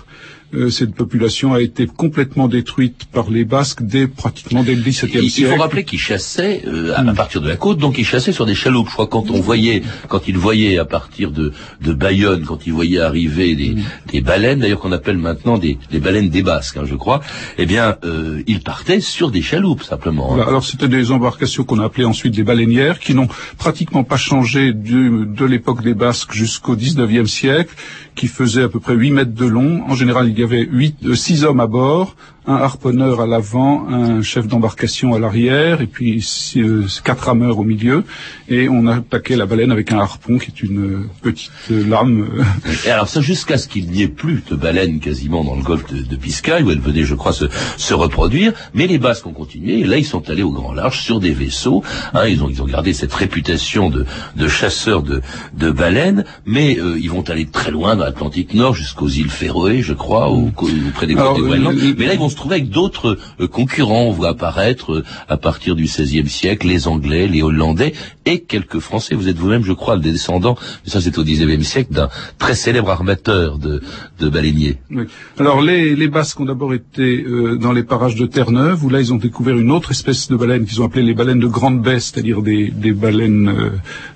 Euh, 0.52 0.68
cette 0.68 0.94
population 0.94 1.54
a 1.54 1.60
été 1.60 1.86
complètement 1.86 2.48
détruite 2.48 3.04
par 3.12 3.30
les 3.30 3.44
Basques 3.44 3.82
dès 3.82 4.08
pratiquement 4.08 4.64
dès 4.64 4.74
le 4.74 4.82
XVIIe 4.82 5.10
Il, 5.14 5.24
il 5.24 5.30
siècle. 5.30 5.52
faut 5.54 5.60
rappeler 5.62 5.84
qu'ils 5.84 6.00
chassaient 6.00 6.62
euh, 6.66 6.92
à, 6.96 7.08
à 7.08 7.14
partir 7.14 7.40
de 7.40 7.48
la 7.48 7.54
côte, 7.56 7.78
donc 7.78 7.98
ils 7.98 8.04
chassaient 8.04 8.32
sur 8.32 8.46
des 8.46 8.56
chaloupes. 8.56 8.88
Je 8.88 8.92
crois 8.94 9.06
quand 9.06 9.30
on 9.30 9.40
voyait, 9.40 9.82
quand 10.08 10.26
ils 10.26 10.36
voyaient 10.36 10.76
à 10.78 10.84
partir 10.84 11.30
de, 11.30 11.52
de 11.80 11.92
Bayonne, 11.92 12.44
quand 12.44 12.66
ils 12.66 12.72
voyaient 12.72 12.98
arriver 13.00 13.54
des, 13.54 13.76
des 14.12 14.20
baleines, 14.20 14.58
d'ailleurs 14.60 14.80
qu'on 14.80 14.90
appelle 14.92 15.18
maintenant 15.18 15.56
des, 15.56 15.78
des 15.92 16.00
baleines 16.00 16.30
des 16.30 16.42
Basques, 16.42 16.78
hein, 16.78 16.84
je 16.84 16.96
crois, 16.96 17.20
eh 17.56 17.66
bien, 17.66 17.96
euh, 18.04 18.42
ils 18.48 18.60
partaient 18.60 19.00
sur 19.00 19.30
des 19.30 19.42
chaloupes 19.42 19.84
simplement. 19.84 20.34
hein. 20.36 20.44
Alors 20.48 20.64
c'était 20.64 20.88
des 20.88 21.12
embarcations 21.12 21.62
qu'on 21.62 21.78
a 21.78 21.84
appelées 21.84 22.04
ensuite 22.06 22.34
des 22.34 22.42
baleinières, 22.44 22.98
qui 22.98 23.14
n'ont 23.14 23.28
pratiquement 23.56 24.02
pas 24.02 24.16
changé 24.16 24.72
du- 24.72 25.26
de 25.26 25.44
l'époque 25.44 25.82
des 25.82 25.94
Basques 25.94 26.32
jusqu'au 26.32 26.74
19e 26.74 27.26
siècle, 27.26 27.72
qui 28.20 28.26
faisaient 28.26 28.64
à 28.64 28.68
peu 28.68 28.80
près 28.80 28.92
8 28.92 29.12
mètres 29.12 29.32
de 29.32 29.46
long. 29.46 29.82
En 29.88 29.94
général, 29.94 30.28
il 30.28 30.38
y 30.38 30.42
avait 30.42 30.60
8, 30.60 31.14
6 31.14 31.44
hommes 31.44 31.60
à 31.60 31.66
bord, 31.66 32.16
un 32.46 32.54
harponneur 32.56 33.20
à 33.20 33.26
l'avant, 33.26 33.86
un 33.88 34.22
chef 34.22 34.46
d'embarcation 34.46 35.14
à 35.14 35.18
l'arrière, 35.18 35.80
et 35.80 35.86
puis 35.86 36.20
six, 36.22 36.60
euh, 36.60 36.86
quatre 37.04 37.24
rameurs 37.26 37.58
au 37.58 37.64
milieu. 37.64 38.04
Et 38.48 38.68
on 38.68 38.86
attaquait 38.86 39.36
la 39.36 39.46
baleine 39.46 39.70
avec 39.70 39.92
un 39.92 39.98
harpon, 39.98 40.38
qui 40.38 40.46
est 40.50 40.62
une 40.62 40.84
euh, 40.84 41.08
petite 41.22 41.50
euh, 41.70 41.84
lame. 41.86 42.26
euh, 42.38 42.72
Et 42.86 42.90
alors 42.90 43.08
ça 43.08 43.20
jusqu'à 43.20 43.58
ce 43.58 43.68
qu'il 43.68 43.90
n'y 43.90 44.02
ait 44.02 44.08
plus 44.08 44.42
de 44.50 44.56
baleines 44.56 45.00
quasiment 45.00 45.44
dans 45.44 45.54
le 45.54 45.62
golfe 45.62 45.86
de, 45.92 46.02
de 46.02 46.16
Biscaye, 46.16 46.62
où 46.62 46.70
elles 46.70 46.80
venaient, 46.80 47.04
je 47.04 47.14
crois, 47.14 47.32
se, 47.32 47.44
se 47.76 47.94
reproduire. 47.94 48.52
Mais 48.74 48.86
les 48.86 48.98
Basques 48.98 49.26
ont 49.26 49.32
continué, 49.32 49.80
et 49.80 49.84
là 49.84 49.98
ils 49.98 50.04
sont 50.06 50.28
allés 50.30 50.42
au 50.42 50.50
grand 50.50 50.72
large 50.72 51.00
sur 51.02 51.20
des 51.20 51.32
vaisseaux. 51.32 51.84
Hein, 52.14 52.26
ils, 52.26 52.42
ont, 52.42 52.48
ils 52.48 52.62
ont 52.62 52.66
gardé 52.66 52.92
cette 52.94 53.12
réputation 53.12 53.90
de, 53.90 54.06
de 54.36 54.48
chasseurs 54.48 55.02
de, 55.02 55.20
de 55.56 55.70
baleines, 55.70 56.24
mais 56.46 56.78
euh, 56.78 56.98
ils 56.98 57.10
vont 57.10 57.22
aller 57.28 57.46
très 57.46 57.70
loin 57.70 57.96
dans 57.96 58.04
l'Atlantique 58.04 58.54
Nord, 58.54 58.74
jusqu'aux 58.74 59.08
îles 59.08 59.30
Féroé, 59.30 59.82
je 59.82 59.92
crois, 59.92 60.32
ou, 60.32 60.46
ou 60.60 60.68
près 60.94 61.06
des 61.06 61.14
côtes 61.14 61.22
Alors, 61.22 61.36
de 61.36 61.42
Groenland. 61.42 61.76
Mais 61.98 62.06
là 62.06 62.14
ils 62.14 62.18
vont 62.18 62.29
se 62.30 62.36
trouver 62.36 62.56
avec 62.56 62.70
d'autres 62.70 63.18
euh, 63.40 63.46
concurrents. 63.46 64.04
On 64.04 64.12
voit 64.12 64.30
apparaître 64.30 64.92
euh, 64.92 65.04
à 65.28 65.36
partir 65.36 65.74
du 65.74 65.84
XVIe 65.84 66.28
siècle 66.28 66.66
les 66.66 66.88
Anglais, 66.88 67.26
les 67.26 67.42
Hollandais 67.42 67.92
et 68.26 68.40
quelques 68.40 68.78
Français. 68.78 69.14
Vous 69.14 69.28
êtes 69.28 69.36
vous-même, 69.36 69.64
je 69.64 69.72
crois, 69.72 69.96
le 69.96 70.00
descendant, 70.02 70.56
mais 70.84 70.90
ça 70.90 71.00
c'est 71.00 71.18
au 71.18 71.24
XIXe 71.24 71.66
siècle, 71.66 71.92
d'un 71.92 72.08
très 72.38 72.54
célèbre 72.54 72.90
armateur 72.90 73.58
de, 73.58 73.82
de 74.18 74.28
baleiniers. 74.28 74.78
Oui. 74.90 75.04
Alors 75.38 75.60
les, 75.60 75.94
les 75.96 76.08
Basques 76.08 76.40
ont 76.40 76.44
d'abord 76.46 76.72
été 76.74 77.22
euh, 77.24 77.56
dans 77.56 77.72
les 77.72 77.82
parages 77.82 78.14
de 78.14 78.26
Terre-Neuve, 78.26 78.84
où 78.84 78.88
là 78.88 79.00
ils 79.00 79.12
ont 79.12 79.16
découvert 79.16 79.56
une 79.58 79.70
autre 79.70 79.90
espèce 79.90 80.28
de 80.28 80.36
baleine 80.36 80.64
qu'ils 80.64 80.80
ont 80.80 80.86
appelée 80.86 81.02
les 81.02 81.14
baleines 81.14 81.40
de 81.40 81.46
grande 81.48 81.82
baie, 81.82 82.00
c'est-à-dire 82.00 82.40
des, 82.42 82.68
des 82.70 82.92
baleines 82.92 83.48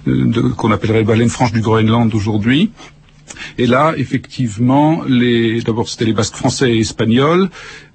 euh, 0.07 0.25
de- 0.27 0.41
qu'on 0.43 0.71
appellerait 0.71 1.05
baleines 1.05 1.29
franches 1.29 1.53
du 1.53 1.61
Groenland 1.61 2.15
aujourd'hui. 2.15 2.71
Et 3.59 3.67
là, 3.67 3.95
effectivement, 3.97 5.03
les 5.07 5.61
d'abord 5.63 5.89
c'était 5.89 6.05
les 6.05 6.13
Basques 6.13 6.37
français 6.37 6.75
et 6.75 6.79
espagnols. 6.81 7.49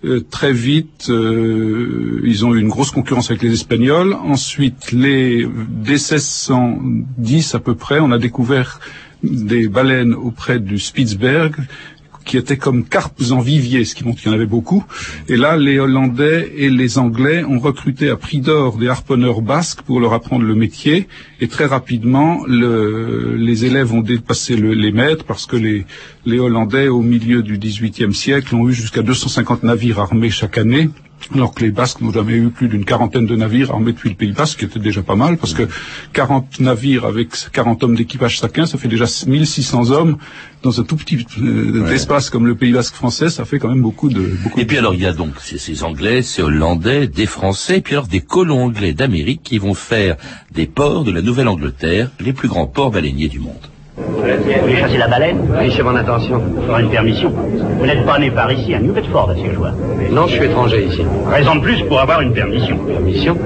Euh, 0.05 0.25
très 0.29 0.53
vite, 0.53 1.07
euh, 1.09 2.21
ils 2.24 2.45
ont 2.45 2.55
eu 2.55 2.62
une 2.62 2.69
grosse 2.69 2.91
concurrence 2.91 3.29
avec 3.29 3.43
les 3.43 3.51
Espagnols. 3.51 4.13
Ensuite, 4.13 4.93
les 4.93 5.45
dès 5.45 6.00
1610 6.00 7.55
à 7.55 7.59
peu 7.59 7.75
près, 7.75 8.00
on 8.00 8.12
a 8.12 8.17
découvert 8.17 8.79
des 9.24 9.67
baleines 9.67 10.13
auprès 10.13 10.59
du 10.59 10.79
Spitzberg 10.79 11.55
qui 12.29 12.38
étaient 12.38 12.57
comme 12.57 12.83
carpes 12.86 13.21
en 13.31 13.39
vivier, 13.39 13.83
ce 13.86 13.95
qui 13.95 14.03
montre 14.05 14.19
qu'il 14.21 14.29
y 14.29 14.31
en 14.31 14.36
avait 14.36 14.45
beaucoup. 14.57 14.83
Et 15.27 15.36
là, 15.36 15.57
les 15.57 15.79
Hollandais 15.79 16.53
et 16.63 16.69
les 16.69 17.00
Anglais 17.00 17.43
ont 17.43 17.57
recruté 17.59 18.09
à 18.09 18.15
prix 18.15 18.39
d'or 18.39 18.77
des 18.77 18.88
harponneurs 18.88 19.41
basques 19.41 19.81
pour 19.81 20.00
leur 20.00 20.13
apprendre 20.13 20.45
le 20.45 20.53
métier. 20.53 21.07
Et 21.41 21.48
très 21.48 21.65
rapidement, 21.65 22.31
le- 22.48 23.36
les 23.36 23.65
élèves 23.65 23.91
ont 23.93 24.01
dépassé 24.01 24.55
le- 24.55 24.74
les 24.75 24.91
maîtres 24.91 25.25
parce 25.25 25.45
que 25.48 25.55
les, 25.55 25.86
les 26.27 26.38
Hollandais, 26.39 26.88
au 26.88 27.01
milieu 27.01 27.41
du 27.41 27.57
XVIIIe 27.57 28.13
siècle, 28.13 28.53
ont 28.55 28.69
eu 28.69 28.74
jusqu'à 28.74 29.01
250 29.01 29.63
navires 29.63 30.00
armés 30.00 30.29
chaque 30.29 30.57
année. 30.59 30.89
Alors 31.35 31.53
que 31.53 31.63
les 31.63 31.71
Basques 31.71 32.01
n'ont 32.01 32.11
jamais 32.11 32.33
eu 32.33 32.49
plus 32.49 32.67
d'une 32.69 32.85
quarantaine 32.85 33.25
de 33.27 33.35
navires 33.35 33.71
armés 33.71 33.91
depuis 33.93 34.09
le 34.09 34.15
Pays 34.15 34.31
Basque, 34.31 34.59
qui 34.59 34.65
était 34.65 34.79
déjà 34.79 35.03
pas 35.03 35.15
mal, 35.15 35.38
parce 35.38 35.53
que 35.53 35.67
40 36.13 36.59
navires 36.59 37.05
avec 37.05 37.29
40 37.51 37.83
hommes 37.83 37.95
d'équipage 37.95 38.38
chacun, 38.39 38.65
ça 38.65 38.77
fait 38.77 38.88
déjà 38.88 39.05
1600 39.05 39.91
hommes 39.91 40.17
dans 40.63 40.79
un 40.79 40.83
tout 40.83 40.95
petit 40.95 41.25
euh, 41.41 41.83
Ouais. 41.83 41.95
espace 41.95 42.29
comme 42.29 42.47
le 42.47 42.55
Pays 42.55 42.71
Basque 42.71 42.95
français, 42.95 43.29
ça 43.29 43.45
fait 43.45 43.59
quand 43.59 43.69
même 43.69 43.81
beaucoup 43.81 44.09
de... 44.09 44.21
Beaucoup 44.43 44.59
Et 44.59 44.65
puis 44.65 44.77
alors 44.77 44.93
il 44.95 45.01
y 45.01 45.05
a 45.05 45.13
donc 45.13 45.33
ces, 45.39 45.57
ces 45.57 45.83
Anglais, 45.83 46.21
ces 46.23 46.41
Hollandais, 46.41 47.07
des 47.07 47.25
Français, 47.27 47.77
et 47.77 47.81
puis 47.81 47.93
alors 47.95 48.07
des 48.07 48.21
colons 48.21 48.63
anglais 48.63 48.93
d'Amérique 48.93 49.41
qui 49.43 49.57
vont 49.59 49.73
faire 49.75 50.15
des 50.51 50.65
ports 50.67 51.03
de 51.03 51.11
la 51.11 51.21
Nouvelle-Angleterre 51.21 52.09
les 52.19 52.33
plus 52.33 52.47
grands 52.47 52.67
ports 52.67 52.91
baleiniers 52.91 53.27
du 53.27 53.39
monde. 53.39 53.55
Vous 54.08 54.62
voulez 54.62 54.75
chasser 54.77 54.98
la 54.98 55.08
baleine? 55.08 55.38
Oui, 55.60 55.72
c'est 55.75 55.84
mon 55.84 55.96
intention. 55.96 56.41
Il 56.56 56.62
faudra 56.62 56.82
une 56.82 56.89
permission. 56.89 57.34
Vous 57.79 57.86
n'êtes 57.86 58.06
pas 58.06 58.20
né 58.20 58.32
par 58.32 58.51
ici, 58.51 58.74
à 58.74 58.79
New 58.79 58.94
Bedford, 58.94 59.32
à 59.32 59.36
ce 59.36 59.41
que 59.41 59.51
je 59.51 59.58
vois. 59.58 59.72
Non, 60.12 60.27
je 60.27 60.36
suis 60.36 60.46
étranger 60.46 60.86
ici. 60.86 61.03
Raison 61.32 61.56
de 61.56 61.62
plus 61.62 61.82
pour 61.84 62.00
avoir 62.00 62.22
une 62.22 62.34
permission. 62.34 62.77
Permission? 62.77 63.38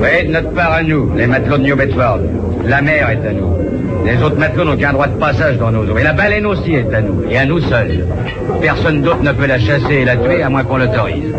Oui, 0.00 0.26
de 0.26 0.32
notre 0.32 0.50
part 0.50 0.72
à 0.72 0.82
nous, 0.82 1.12
les 1.16 1.26
matelots 1.26 1.58
de 1.58 1.62
New 1.62 1.76
Bedford. 1.76 2.20
La 2.64 2.80
mer 2.80 3.10
est 3.10 3.26
à 3.26 3.32
nous. 3.32 3.56
Les 4.04 4.22
autres 4.22 4.38
matelots 4.38 4.64
n'ont 4.64 4.76
qu'un 4.76 4.92
droit 4.92 5.06
de 5.06 5.18
passage 5.18 5.58
dans 5.58 5.70
nos 5.70 5.84
eaux. 5.84 5.98
Et 5.98 6.02
la 6.02 6.12
baleine 6.12 6.46
aussi 6.46 6.74
est 6.74 6.92
à 6.92 7.00
nous, 7.00 7.22
et 7.30 7.38
à 7.38 7.44
nous 7.44 7.60
seuls. 7.60 8.06
Personne 8.60 9.02
d'autre 9.02 9.22
ne 9.22 9.32
peut 9.32 9.46
la 9.46 9.58
chasser 9.58 9.94
et 9.94 10.04
la 10.04 10.16
tuer 10.16 10.42
à 10.42 10.48
moins 10.48 10.64
qu'on 10.64 10.78
l'autorise. 10.78 11.32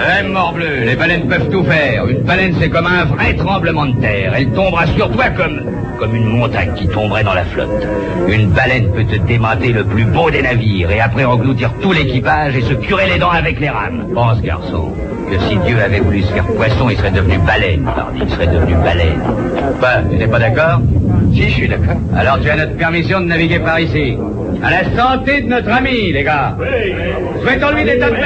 Eh, 0.00 0.28
morbleu, 0.28 0.84
les 0.86 0.96
baleines 0.96 1.28
peuvent 1.28 1.48
tout 1.50 1.64
faire. 1.64 2.06
Une 2.06 2.20
baleine, 2.20 2.54
c'est 2.58 2.70
comme 2.70 2.86
un 2.86 3.04
vrai 3.04 3.34
tremblement 3.34 3.86
de 3.86 4.00
terre. 4.00 4.32
Elle 4.36 4.50
tombera 4.50 4.86
sur 4.86 5.10
toi 5.10 5.24
comme, 5.36 5.60
comme 5.98 6.14
une 6.14 6.24
montagne 6.24 6.72
qui 6.76 6.86
tomberait 6.88 7.24
dans 7.24 7.34
la 7.34 7.44
flotte. 7.44 7.86
Une 8.28 8.50
baleine 8.50 8.92
peut 8.92 9.04
te 9.04 9.16
démanter 9.16 9.72
le 9.72 9.84
plus 9.84 10.04
beau 10.04 10.30
des 10.30 10.42
navires 10.42 10.90
et 10.90 11.00
après 11.00 11.24
engloutir 11.24 11.72
tout 11.80 11.92
l'équipage 11.92 12.56
et 12.56 12.62
se 12.62 12.74
curer 12.74 13.08
les 13.12 13.18
dents 13.18 13.30
avec 13.30 13.60
les 13.60 13.68
rames. 13.68 14.06
Pense, 14.14 14.40
garçon, 14.40 14.92
que 15.30 15.38
si 15.40 15.56
Dieu 15.66 15.80
avait 15.82 16.00
voulu 16.00 16.22
se 16.22 16.32
faire 16.32 16.46
poisson, 16.46 16.88
il 16.90 16.96
serait 16.96 17.10
devenu 17.10 17.38
baleine, 17.38 17.84
pardi. 17.84 18.20
Il 18.22 18.30
serait 18.30 18.46
devenu 18.46 18.74
baleine. 18.76 19.20
Bah, 19.80 20.02
tu 20.08 20.16
n'es 20.16 20.28
pas 20.28 20.38
d'accord? 20.38 20.80
Si, 21.32 21.42
je 21.42 21.54
suis 21.54 21.68
d'accord. 21.68 21.96
Alors 22.16 22.40
tu 22.40 22.48
as 22.48 22.56
notre 22.56 22.76
permission 22.76 23.20
de 23.20 23.26
naviguer 23.26 23.58
par 23.58 23.80
ici. 23.80 24.16
À 24.62 24.70
la 24.70 24.84
santé 24.96 25.42
de 25.42 25.48
notre 25.48 25.70
ami, 25.70 26.12
les 26.12 26.22
gars. 26.22 26.56
Souhaitons-lui 27.42 27.84
des 27.84 27.98
tas 27.98 28.10
de 28.10 28.16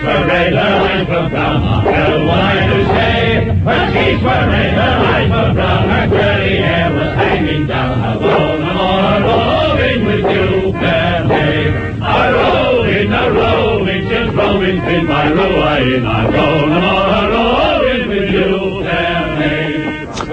parade, 0.00 0.52
the 0.52 0.68
life 0.84 1.08
of 1.08 1.30
Brahma. 1.30 1.82
Well, 1.84 2.26
what 2.26 2.40
I 2.40 2.66
do 2.68 2.78
say, 2.94 3.44
her 3.68 3.84
cheeks 3.92 4.22
were 4.22 4.44
red, 4.52 4.72
the 4.80 4.88
life 5.04 5.32
of 5.40 5.54
Brahma. 5.54 5.92
Her 5.92 6.06
curly 6.08 6.56
hair 6.56 6.92
was 6.92 7.12
hanging 7.20 7.66
down. 7.66 8.00
Hello, 8.00 8.58
no 8.58 8.70
more 8.78 9.18
rolling 9.28 10.04
with 10.06 10.24
you, 10.34 10.72
fair. 10.72 11.10
I 12.02 12.32
roll 12.32 12.84
in, 12.84 13.12
I 13.12 13.28
just 14.08 14.36
rolling 14.36 14.80
pin 14.80 15.06
my 15.06 15.32
roll, 15.32 15.62
I 15.62 15.78
in, 15.78 16.06
I 16.06 16.24
roll 16.24 16.66
no 16.66 16.80
more. 16.80 17.29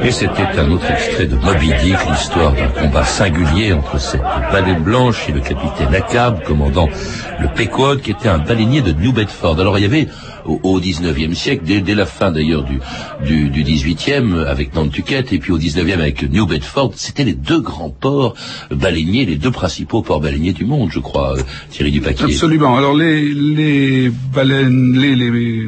Et 0.04 0.12
c'était 0.12 0.44
un 0.58 0.72
autre 0.72 0.90
extrait 0.90 1.26
de 1.26 1.36
Moby 1.36 1.72
Dick, 1.82 1.98
l'histoire 2.10 2.54
d'un 2.54 2.68
combat 2.68 3.04
singulier 3.04 3.74
entre 3.74 4.00
cette 4.00 4.22
baleine 4.52 4.82
blanche 4.82 5.28
et 5.28 5.32
le 5.32 5.42
capitaine 5.42 5.94
Acab, 5.94 6.44
commandant 6.44 6.88
le 7.40 7.48
Pequod, 7.50 8.02
qui 8.02 8.12
était 8.12 8.30
un 8.30 8.38
baleinier 8.38 8.82
de 8.82 8.94
New 8.94 9.12
Bedford. 9.12 9.60
Alors 9.60 9.78
il 9.78 9.82
y 9.82 9.86
avait 9.86 10.08
au, 10.48 10.60
au 10.64 10.80
19e 10.80 11.34
siècle, 11.34 11.64
dès, 11.66 11.82
dès 11.82 11.96
la 11.96 12.06
fin 12.06 12.32
d'ailleurs 12.32 12.64
du, 12.64 12.80
du, 13.26 13.50
du 13.50 13.64
18e 13.64 14.46
avec 14.46 14.74
Nantucket 14.74 15.32
et 15.34 15.40
puis 15.40 15.52
au 15.52 15.60
19e 15.60 15.94
avec 15.94 16.24
New 16.24 16.46
Bedford, 16.46 16.94
c'était 16.96 17.24
les 17.24 17.34
deux 17.34 17.62
grands 17.62 17.90
ports 17.90 18.36
baleiniers, 18.72 19.26
les 19.26 19.36
deux 19.36 19.52
principaux 19.52 20.02
ports 20.02 20.22
baleiniers 20.22 20.54
du 20.54 20.66
monde, 20.66 20.90
je 20.92 21.00
crois, 21.00 21.38
euh, 21.38 21.42
Thierry 21.70 21.92
Dupaquier. 21.92 22.26
Absolument. 22.26 22.78
Alors 22.78 22.96
les, 22.96 23.34
les 23.34 24.12
baleines, 24.34 24.98
les, 24.98 25.16
les 25.16 25.68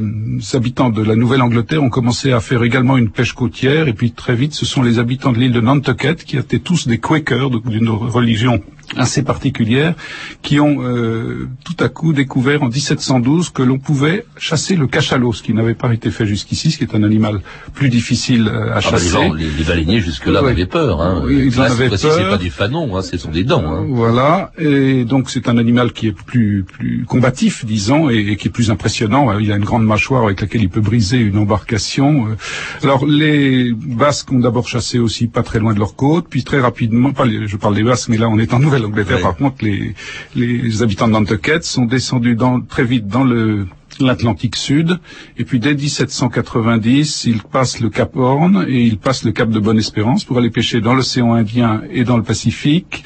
habitants 0.54 0.90
de 0.90 1.04
la 1.04 1.16
Nouvelle-Angleterre 1.16 1.84
ont 1.84 1.90
commencé 1.90 2.32
à 2.32 2.40
faire 2.40 2.64
également 2.64 2.98
une 2.98 3.10
pêche 3.10 3.34
côtière 3.34 3.88
et 3.88 3.94
puis 3.94 4.12
très 4.12 4.36
vite 4.36 4.54
ce 4.54 4.66
sont 4.66 4.82
les 4.82 5.00
habitants 5.00 5.32
de 5.32 5.40
l'île 5.40 5.52
de 5.52 5.62
Nantucket 5.62 6.24
qui 6.24 6.38
étaient 6.38 6.60
tous 6.60 6.88
des 6.88 6.98
Quakers 6.98 7.50
d'une 7.50 7.90
religion 7.90 8.62
assez 8.98 9.24
particulière 9.24 9.94
qui 10.42 10.60
ont 10.60 10.78
euh, 10.82 11.48
tout 11.64 11.84
à 11.84 11.90
coup 11.90 12.14
découvert 12.14 12.64
en 12.64 12.70
1712 12.70 13.50
que 13.52 13.62
l'on 13.62 13.78
pouvait 13.78 14.26
chasser 14.38 14.76
le 14.76 14.88
cachalot, 14.88 15.34
ce 15.34 15.44
qui 15.44 15.54
n'avait 15.54 15.76
pas 15.76 15.94
été 15.94 16.10
fait 16.12 16.26
jusqu'ici, 16.26 16.72
ce 16.72 16.78
qui 16.78 16.84
est 16.86 16.96
un 16.96 17.04
animal 17.04 17.42
plus 17.74 17.90
difficile 17.90 18.48
euh, 18.52 18.70
à 18.72 18.72
Ah 18.72 18.76
bah, 18.76 18.82
chasser. 18.82 19.06
les, 19.06 19.12
gens, 19.12 19.34
les, 19.34 19.50
les 19.50 19.64
baleiniers 19.64 20.00
jusque-là 20.02 20.44
Ouais. 20.44 20.52
avaient 20.52 20.66
peur. 20.66 21.02
Hein. 21.02 21.24
Ils 21.30 21.56
Là, 21.56 21.66
avaient 21.72 21.90
peur. 21.90 22.00
c'est 22.00 22.30
pas 22.30 22.38
du 22.38 22.50
fanon, 22.50 22.96
hein, 22.98 23.02
ce 23.02 23.18
sont 23.18 23.32
des 23.32 23.44
dents. 23.44 23.64
Hein. 23.66 23.86
Voilà, 23.90 24.52
et 24.58 25.06
donc 25.06 25.30
c'est 25.30 25.48
un 25.50 25.58
animal 25.58 25.92
qui 25.94 26.08
est 26.08 26.12
plus 26.12 26.64
plus 26.64 27.06
combatif, 27.08 27.66
disons, 27.66 28.10
et, 28.10 28.18
et 28.18 28.36
qui 28.38 28.48
est 28.48 28.52
plus 28.52 28.72
impressionnant. 28.72 29.38
Il 29.40 29.52
a 29.52 29.56
une 29.56 29.66
grande 29.66 29.86
mâchoire 29.86 30.24
avec 30.24 30.42
laquelle 30.42 30.62
il 30.64 30.70
peut 30.70 30.82
briser 30.82 31.18
une 31.18 31.38
embarcation. 31.38 32.28
Euh, 32.28 32.36
Alors 32.84 33.06
les 33.06 33.72
Basques 33.74 34.32
ont 34.32 34.40
d'abord 34.40 34.68
chassé 34.68 35.00
aussi 35.00 35.28
pas 35.28 35.44
très 35.44 35.60
loin 35.60 35.74
de 35.74 35.80
leur 35.80 35.96
côte, 35.96 36.26
puis 36.30 36.44
très 36.44 36.60
rapidement, 36.60 37.12
pas 37.12 37.26
les- 37.26 37.48
je 37.48 37.58
parle 37.58 37.76
des 37.76 37.84
Basques, 37.84 38.10
mais 38.10 38.18
là 38.18 38.28
on 38.30 38.40
est 38.40 38.54
en 38.54 38.64
Ouais. 38.86 39.22
Par 39.22 39.36
contre, 39.36 39.64
les 39.64 39.96
les 40.36 40.82
habitants 40.82 41.08
de 41.08 41.14
Nantucket 41.14 41.64
sont 41.64 41.86
descendus 41.86 42.36
dans, 42.36 42.62
très 42.62 42.84
vite 42.84 43.08
dans 43.08 43.24
le 43.24 43.68
l'Atlantique 44.06 44.56
Sud, 44.56 45.00
et 45.38 45.46
puis 45.46 45.60
dès 45.60 45.74
1790, 45.74 47.26
ils 47.26 47.42
passent 47.42 47.80
le 47.80 47.90
Cap 47.90 48.16
Horn 48.16 48.66
et 48.68 48.82
ils 48.82 48.98
passent 48.98 49.24
le 49.24 49.32
Cap 49.32 49.50
de 49.50 49.60
Bonne-Espérance 49.60 50.24
pour 50.24 50.38
aller 50.38 50.50
pêcher 50.50 50.82
dans 50.82 50.94
l'océan 50.94 51.34
Indien 51.34 51.82
et 51.92 52.04
dans 52.04 52.18
le 52.18 52.24
Pacifique. 52.24 53.04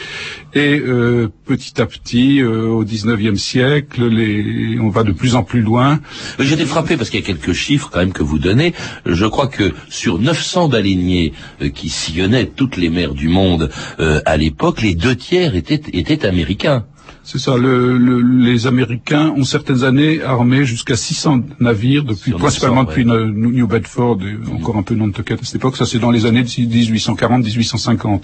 Et 0.53 0.79
euh, 0.79 1.29
petit 1.45 1.81
à 1.81 1.85
petit, 1.85 2.41
euh, 2.41 2.67
au 2.67 2.85
19e 2.85 3.35
siècle, 3.37 4.07
les, 4.07 4.79
on 4.79 4.89
va 4.89 5.03
de 5.03 5.11
plus 5.11 5.35
en 5.35 5.43
plus 5.43 5.61
loin. 5.61 5.99
Mais 6.37 6.45
J'étais 6.45 6.65
frappé 6.65 6.97
parce 6.97 7.09
qu'il 7.09 7.19
y 7.19 7.23
a 7.23 7.25
quelques 7.25 7.53
chiffres 7.53 7.89
quand 7.91 7.99
même 7.99 8.13
que 8.13 8.23
vous 8.23 8.39
donnez. 8.39 8.73
Je 9.05 9.25
crois 9.25 9.47
que 9.47 9.73
sur 9.89 10.19
900 10.19 10.69
baleiniers 10.69 11.33
euh, 11.61 11.69
qui 11.69 11.89
sillonnaient 11.89 12.45
toutes 12.45 12.77
les 12.77 12.89
mers 12.89 13.13
du 13.13 13.27
monde 13.27 13.69
euh, 13.99 14.21
à 14.25 14.37
l'époque, 14.37 14.81
les 14.81 14.95
deux 14.95 15.15
tiers 15.15 15.55
étaient 15.55 16.25
américains. 16.25 16.85
C'est 17.25 17.39
ça. 17.39 17.55
Le, 17.55 17.97
le- 17.97 18.21
les 18.21 18.67
Américains 18.67 19.33
ont 19.37 19.45
certaines 19.45 19.85
années 19.85 20.21
armé 20.21 20.65
jusqu'à 20.65 20.97
600 20.97 21.41
navires 21.61 22.03
depuis, 22.03 22.31
Sur 22.31 22.37
900, 22.39 22.39
principalement 22.39 22.83
depuis 22.83 23.05
ne- 23.05 23.23
New 23.25 23.65
Bedford 23.65 24.19
et 24.23 24.51
encore 24.53 24.75
un 24.75 24.83
peu 24.83 24.93
Nantucket 24.93 25.39
à 25.41 25.45
cette 25.45 25.55
époque. 25.55 25.77
Ça, 25.77 25.85
c'est 25.85 25.99
dans 25.99 26.11
les 26.11 26.25
années 26.25 26.43
1840-1850. 26.43 28.23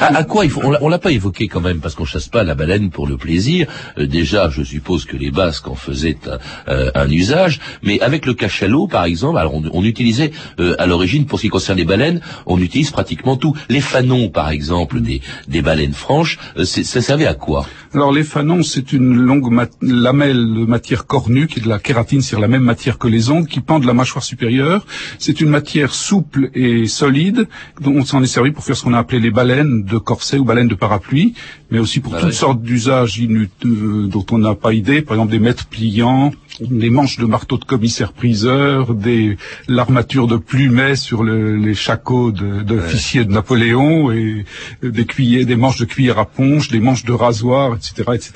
À, 0.00 0.16
à 0.16 0.24
quoi 0.24 0.44
il 0.44 0.50
faut 0.50 0.62
On 0.80 0.88
l'a- 0.88 0.98
pas 0.98 1.10
évoqué 1.10 1.48
quand 1.48 1.60
même 1.60 1.80
parce 1.80 1.94
qu'on 1.96 2.04
chasse 2.04 2.28
pas 2.28 2.44
la 2.44 2.54
baleine 2.54 2.90
pour 2.90 3.06
le 3.08 3.16
plaisir. 3.16 3.66
Euh, 3.98 4.06
déjà, 4.06 4.48
je 4.48 4.62
suppose 4.62 5.04
que 5.04 5.16
les 5.16 5.30
Basques 5.32 5.66
en 5.68 5.74
faisaient 5.74 6.16
un, 6.26 6.38
euh, 6.72 6.90
un 6.94 7.10
usage, 7.10 7.60
mais 7.82 8.00
avec 8.00 8.24
le 8.26 8.32
cachalot, 8.34 8.86
par 8.86 9.04
exemple, 9.04 9.38
alors 9.38 9.54
on, 9.56 9.62
on 9.72 9.84
utilisait 9.84 10.30
euh, 10.60 10.76
à 10.78 10.86
l'origine 10.86 11.26
pour 11.26 11.38
ce 11.40 11.42
qui 11.42 11.48
concerne 11.48 11.78
les 11.78 11.84
baleines, 11.84 12.20
on 12.46 12.58
utilise 12.60 12.90
pratiquement 12.92 13.36
tout. 13.36 13.54
Les 13.68 13.80
fanons, 13.80 14.28
par 14.30 14.50
exemple, 14.50 15.00
des, 15.00 15.20
des 15.48 15.62
baleines 15.62 15.92
franches, 15.94 16.38
euh, 16.56 16.64
ça 16.64 17.02
servait 17.02 17.26
à 17.26 17.34
quoi? 17.34 17.66
Alors 17.94 18.10
les 18.10 18.24
fanons, 18.24 18.64
c'est 18.64 18.92
une 18.92 19.14
longue 19.14 19.68
lamelle 19.80 20.52
de 20.52 20.64
matière 20.66 21.06
cornue, 21.06 21.46
qui 21.46 21.60
est 21.60 21.62
de 21.62 21.68
la 21.68 21.78
kératine, 21.78 22.22
c'est 22.22 22.38
la 22.40 22.48
même 22.48 22.64
matière 22.64 22.98
que 22.98 23.06
les 23.06 23.30
ongles, 23.30 23.46
qui 23.46 23.60
pend 23.60 23.78
de 23.78 23.86
la 23.86 23.94
mâchoire 23.94 24.24
supérieure. 24.24 24.84
C'est 25.20 25.40
une 25.40 25.48
matière 25.48 25.94
souple 25.94 26.50
et 26.54 26.88
solide, 26.88 27.46
dont 27.80 27.94
on 27.94 28.04
s'en 28.04 28.20
est 28.20 28.26
servi 28.26 28.50
pour 28.50 28.64
faire 28.64 28.76
ce 28.76 28.82
qu'on 28.82 28.94
a 28.94 28.98
appelé 28.98 29.20
les 29.20 29.30
baleines 29.30 29.84
de 29.84 29.98
corset 29.98 30.38
ou 30.38 30.44
baleines 30.44 30.66
de 30.66 30.74
parapluie, 30.74 31.34
mais 31.70 31.78
aussi 31.78 32.00
pour 32.00 32.16
Ah 32.16 32.20
toutes 32.20 32.32
sortes 32.32 32.62
d'usages 32.62 33.20
euh, 33.20 34.08
dont 34.08 34.26
on 34.32 34.38
n'a 34.38 34.56
pas 34.56 34.72
idée, 34.72 35.00
par 35.00 35.14
exemple 35.16 35.30
des 35.30 35.38
mètres 35.38 35.66
pliants, 35.66 36.32
des 36.60 36.90
manches 36.90 37.18
de 37.18 37.24
marteau 37.26 37.58
de 37.58 37.64
commissaire-priseur, 37.64 38.94
des 38.94 39.36
l'armature 39.68 40.26
de 40.26 40.36
plumet 40.36 40.94
sur 40.96 41.22
le- 41.24 41.56
les 41.56 41.74
chacots 41.74 42.30
de- 42.32 42.62
d'officiers 42.62 43.24
de, 43.24 43.32
Napoléon, 43.32 44.12
et 44.12 44.44
euh, 44.84 44.90
des 44.90 45.04
cuillers, 45.04 45.44
des 45.44 45.56
manches 45.56 45.78
de 45.78 45.84
cuillère 45.84 46.18
à 46.18 46.26
ponche, 46.26 46.68
des 46.68 46.80
manches 46.80 47.04
de 47.04 47.12
rasoir, 47.12 47.74
etc., 47.76 48.04
etc. 48.14 48.32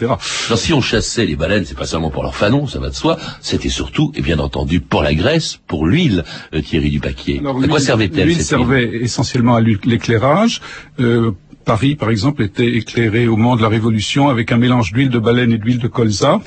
Alors, 0.46 0.58
si 0.58 0.72
on 0.72 0.80
chassait 0.80 1.26
les 1.26 1.36
baleines, 1.36 1.64
c'est 1.64 1.76
pas 1.78 1.86
seulement 1.86 2.10
pour 2.10 2.22
leur 2.24 2.34
fanon, 2.34 2.66
ça 2.66 2.78
va 2.80 2.90
de 2.90 2.94
soi, 2.94 3.16
c'était 3.40 3.68
surtout, 3.68 4.10
et 4.16 4.22
bien 4.22 4.38
entendu, 4.38 4.80
pour 4.80 5.02
la 5.02 5.14
graisse, 5.14 5.58
pour 5.66 5.86
l'huile, 5.86 6.24
euh, 6.54 6.60
Thierry 6.60 6.90
Dupaquier. 6.90 7.38
Alors, 7.40 7.62
à 7.62 7.68
quoi 7.68 7.78
servait-elle 7.80 8.26
L'huile 8.26 8.42
servait 8.42 8.90
essentiellement 9.02 9.54
à 9.56 9.60
l'éclairage. 9.60 10.60
Euh, 11.00 11.30
Paris, 11.64 11.96
par 11.96 12.10
exemple, 12.10 12.42
était 12.42 12.74
éclairé 12.76 13.28
au 13.28 13.36
moment 13.36 13.54
de 13.56 13.62
la 13.62 13.68
Révolution 13.68 14.28
avec 14.28 14.52
un 14.52 14.56
mélange 14.56 14.92
d'huile 14.92 15.10
de 15.10 15.18
baleine 15.18 15.52
et 15.52 15.58
d'huile 15.58 15.78
de 15.78 15.88
colza. 15.88 16.40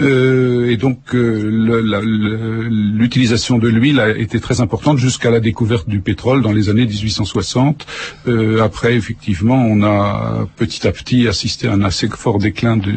Euh, 0.00 0.70
et 0.70 0.76
donc 0.76 1.14
euh, 1.14 2.68
l'utilisation 2.68 3.58
de 3.58 3.68
l'huile 3.68 4.00
a 4.00 4.10
été 4.16 4.40
très 4.40 4.60
importante 4.60 4.98
jusqu'à 4.98 5.30
la 5.30 5.40
découverte 5.40 5.88
du 5.88 6.00
pétrole 6.00 6.42
dans 6.42 6.52
les 6.52 6.68
années 6.68 6.86
1860. 6.86 7.86
Euh, 8.26 8.62
après, 8.62 8.94
effectivement, 8.94 9.56
on 9.56 9.82
a 9.82 10.46
petit 10.56 10.86
à 10.86 10.92
petit 10.92 11.28
assisté 11.28 11.68
à 11.68 11.72
un 11.72 11.82
assez 11.82 12.08
fort 12.08 12.38
déclin 12.38 12.76
de, 12.76 12.92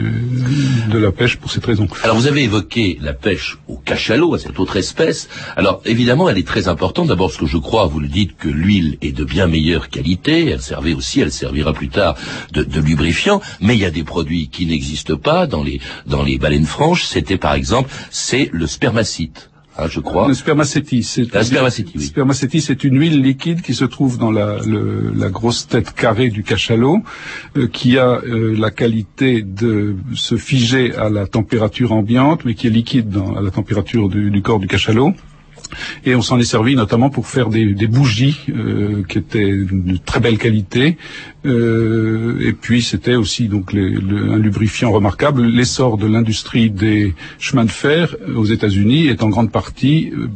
de 0.92 0.98
la 0.98 1.12
pêche 1.12 1.38
pour 1.38 1.52
cette 1.52 1.66
raison. 1.66 1.88
Alors 2.04 2.18
vous 2.18 2.28
avez 2.28 2.44
évoqué 2.44 2.98
la 3.02 3.14
pêche 3.14 3.58
au 3.68 3.78
cachalot, 3.78 4.34
à 4.34 4.40
cette 4.40 4.60
autre 4.60 4.78
espèce. 4.78 5.30
Alors 5.56 5.82
évidemment, 5.86 6.30
elle 6.30 6.38
est 6.38 6.48
très 6.48 6.68
importante. 6.68 7.08
D'abord, 7.08 7.28
parce 7.30 7.40
que 7.40 7.46
je 7.46 7.58
crois, 7.58 7.86
vous 7.86 8.00
le 8.00 8.08
dites, 8.08 8.38
que 8.38 8.50
l'huile 8.50 8.98
est 9.02 9.12
de 9.12 9.24
bien 9.24 9.48
meilleure 9.48 9.90
qualité. 9.90 10.50
Elle 10.50 10.62
servait 10.62 10.94
aussi, 10.94 11.22
elle 11.22 11.32
servira 11.32 11.74
plus 11.74 11.90
tard 11.90 12.16
de, 12.54 12.64
de 12.64 12.82
lubrifiant. 12.82 13.42
Mais 13.62 13.76
il 13.76 13.82
y 13.82 13.86
a 13.86 13.92
des 13.92 14.04
produits 14.04 14.50
qui 14.50 14.66
n'existent 14.66 15.18
pas 15.18 15.48
dans 15.48 15.64
les 15.64 15.80
dans 16.06 16.24
les 16.24 16.37
baleines 16.38 16.66
franches. 16.66 17.06
C'était 17.06 17.38
par 17.38 17.54
exemple, 17.54 17.90
c'est 18.12 18.50
le 18.54 18.68
spermacite. 18.68 19.50
hein, 19.78 19.86
je 19.90 20.00
crois. 20.00 20.28
Le 20.28 20.34
spermacétis, 20.34 21.04
c'est 21.04 21.22
La 21.34 21.42
oui. 21.42 21.46
c'est 22.62 22.84
une 22.84 22.98
huile 23.00 23.22
liquide 23.22 23.62
qui 23.62 23.74
se 23.76 23.86
trouve 23.86 24.18
dans 24.18 24.32
la, 24.32 24.58
le- 24.66 25.14
la 25.16 25.30
grosse 25.30 25.68
tête 25.68 25.94
carrée 25.94 26.30
du 26.30 26.42
cachalot, 26.44 27.04
euh, 27.58 27.68
qui 27.68 27.98
a 28.00 28.22
euh, 28.26 28.56
la 28.58 28.72
qualité 28.72 29.44
de 29.44 29.96
se 30.16 30.36
figer 30.38 30.96
à 30.96 31.10
la 31.10 31.28
température 31.28 31.92
ambiante, 31.92 32.44
mais 32.46 32.56
qui 32.56 32.66
est 32.68 32.72
liquide 32.72 33.10
dans, 33.10 33.36
à 33.36 33.42
la 33.42 33.52
température 33.52 34.10
du, 34.10 34.32
du 34.32 34.42
corps 34.42 34.60
du 34.60 34.68
cachalot. 34.68 35.14
Et 36.06 36.16
on 36.16 36.22
s'en 36.22 36.40
est 36.40 36.46
servi 36.46 36.76
notamment 36.76 37.10
pour 37.10 37.28
faire 37.28 37.50
des, 37.50 37.74
des 37.74 37.88
bougies 37.88 38.40
euh, 38.50 39.04
qui 39.10 39.18
étaient 39.18 39.52
de 39.52 39.98
très 39.98 40.22
belle 40.22 40.38
qualité. 40.38 40.98
Euh, 41.48 42.40
et 42.42 42.54
puis 42.54 42.82
c'était 42.82 43.16
aussi 43.16 43.48
donc 43.48 43.74
les, 43.74 43.90
le, 43.90 44.34
un 44.34 44.38
lubrifiant 44.38 44.92
remarquable. 44.92 45.44
L'essor 45.44 45.98
de 45.98 46.08
l'industrie 46.08 46.70
des 46.70 47.14
chemins 47.40 47.66
de 47.66 47.72
fer 47.72 48.16
aux 48.36 48.46
États-Unis 48.46 49.08
est 49.08 49.24
en 49.24 49.30
grande 49.30 49.52
partie 49.52 50.12
euh, 50.16 50.28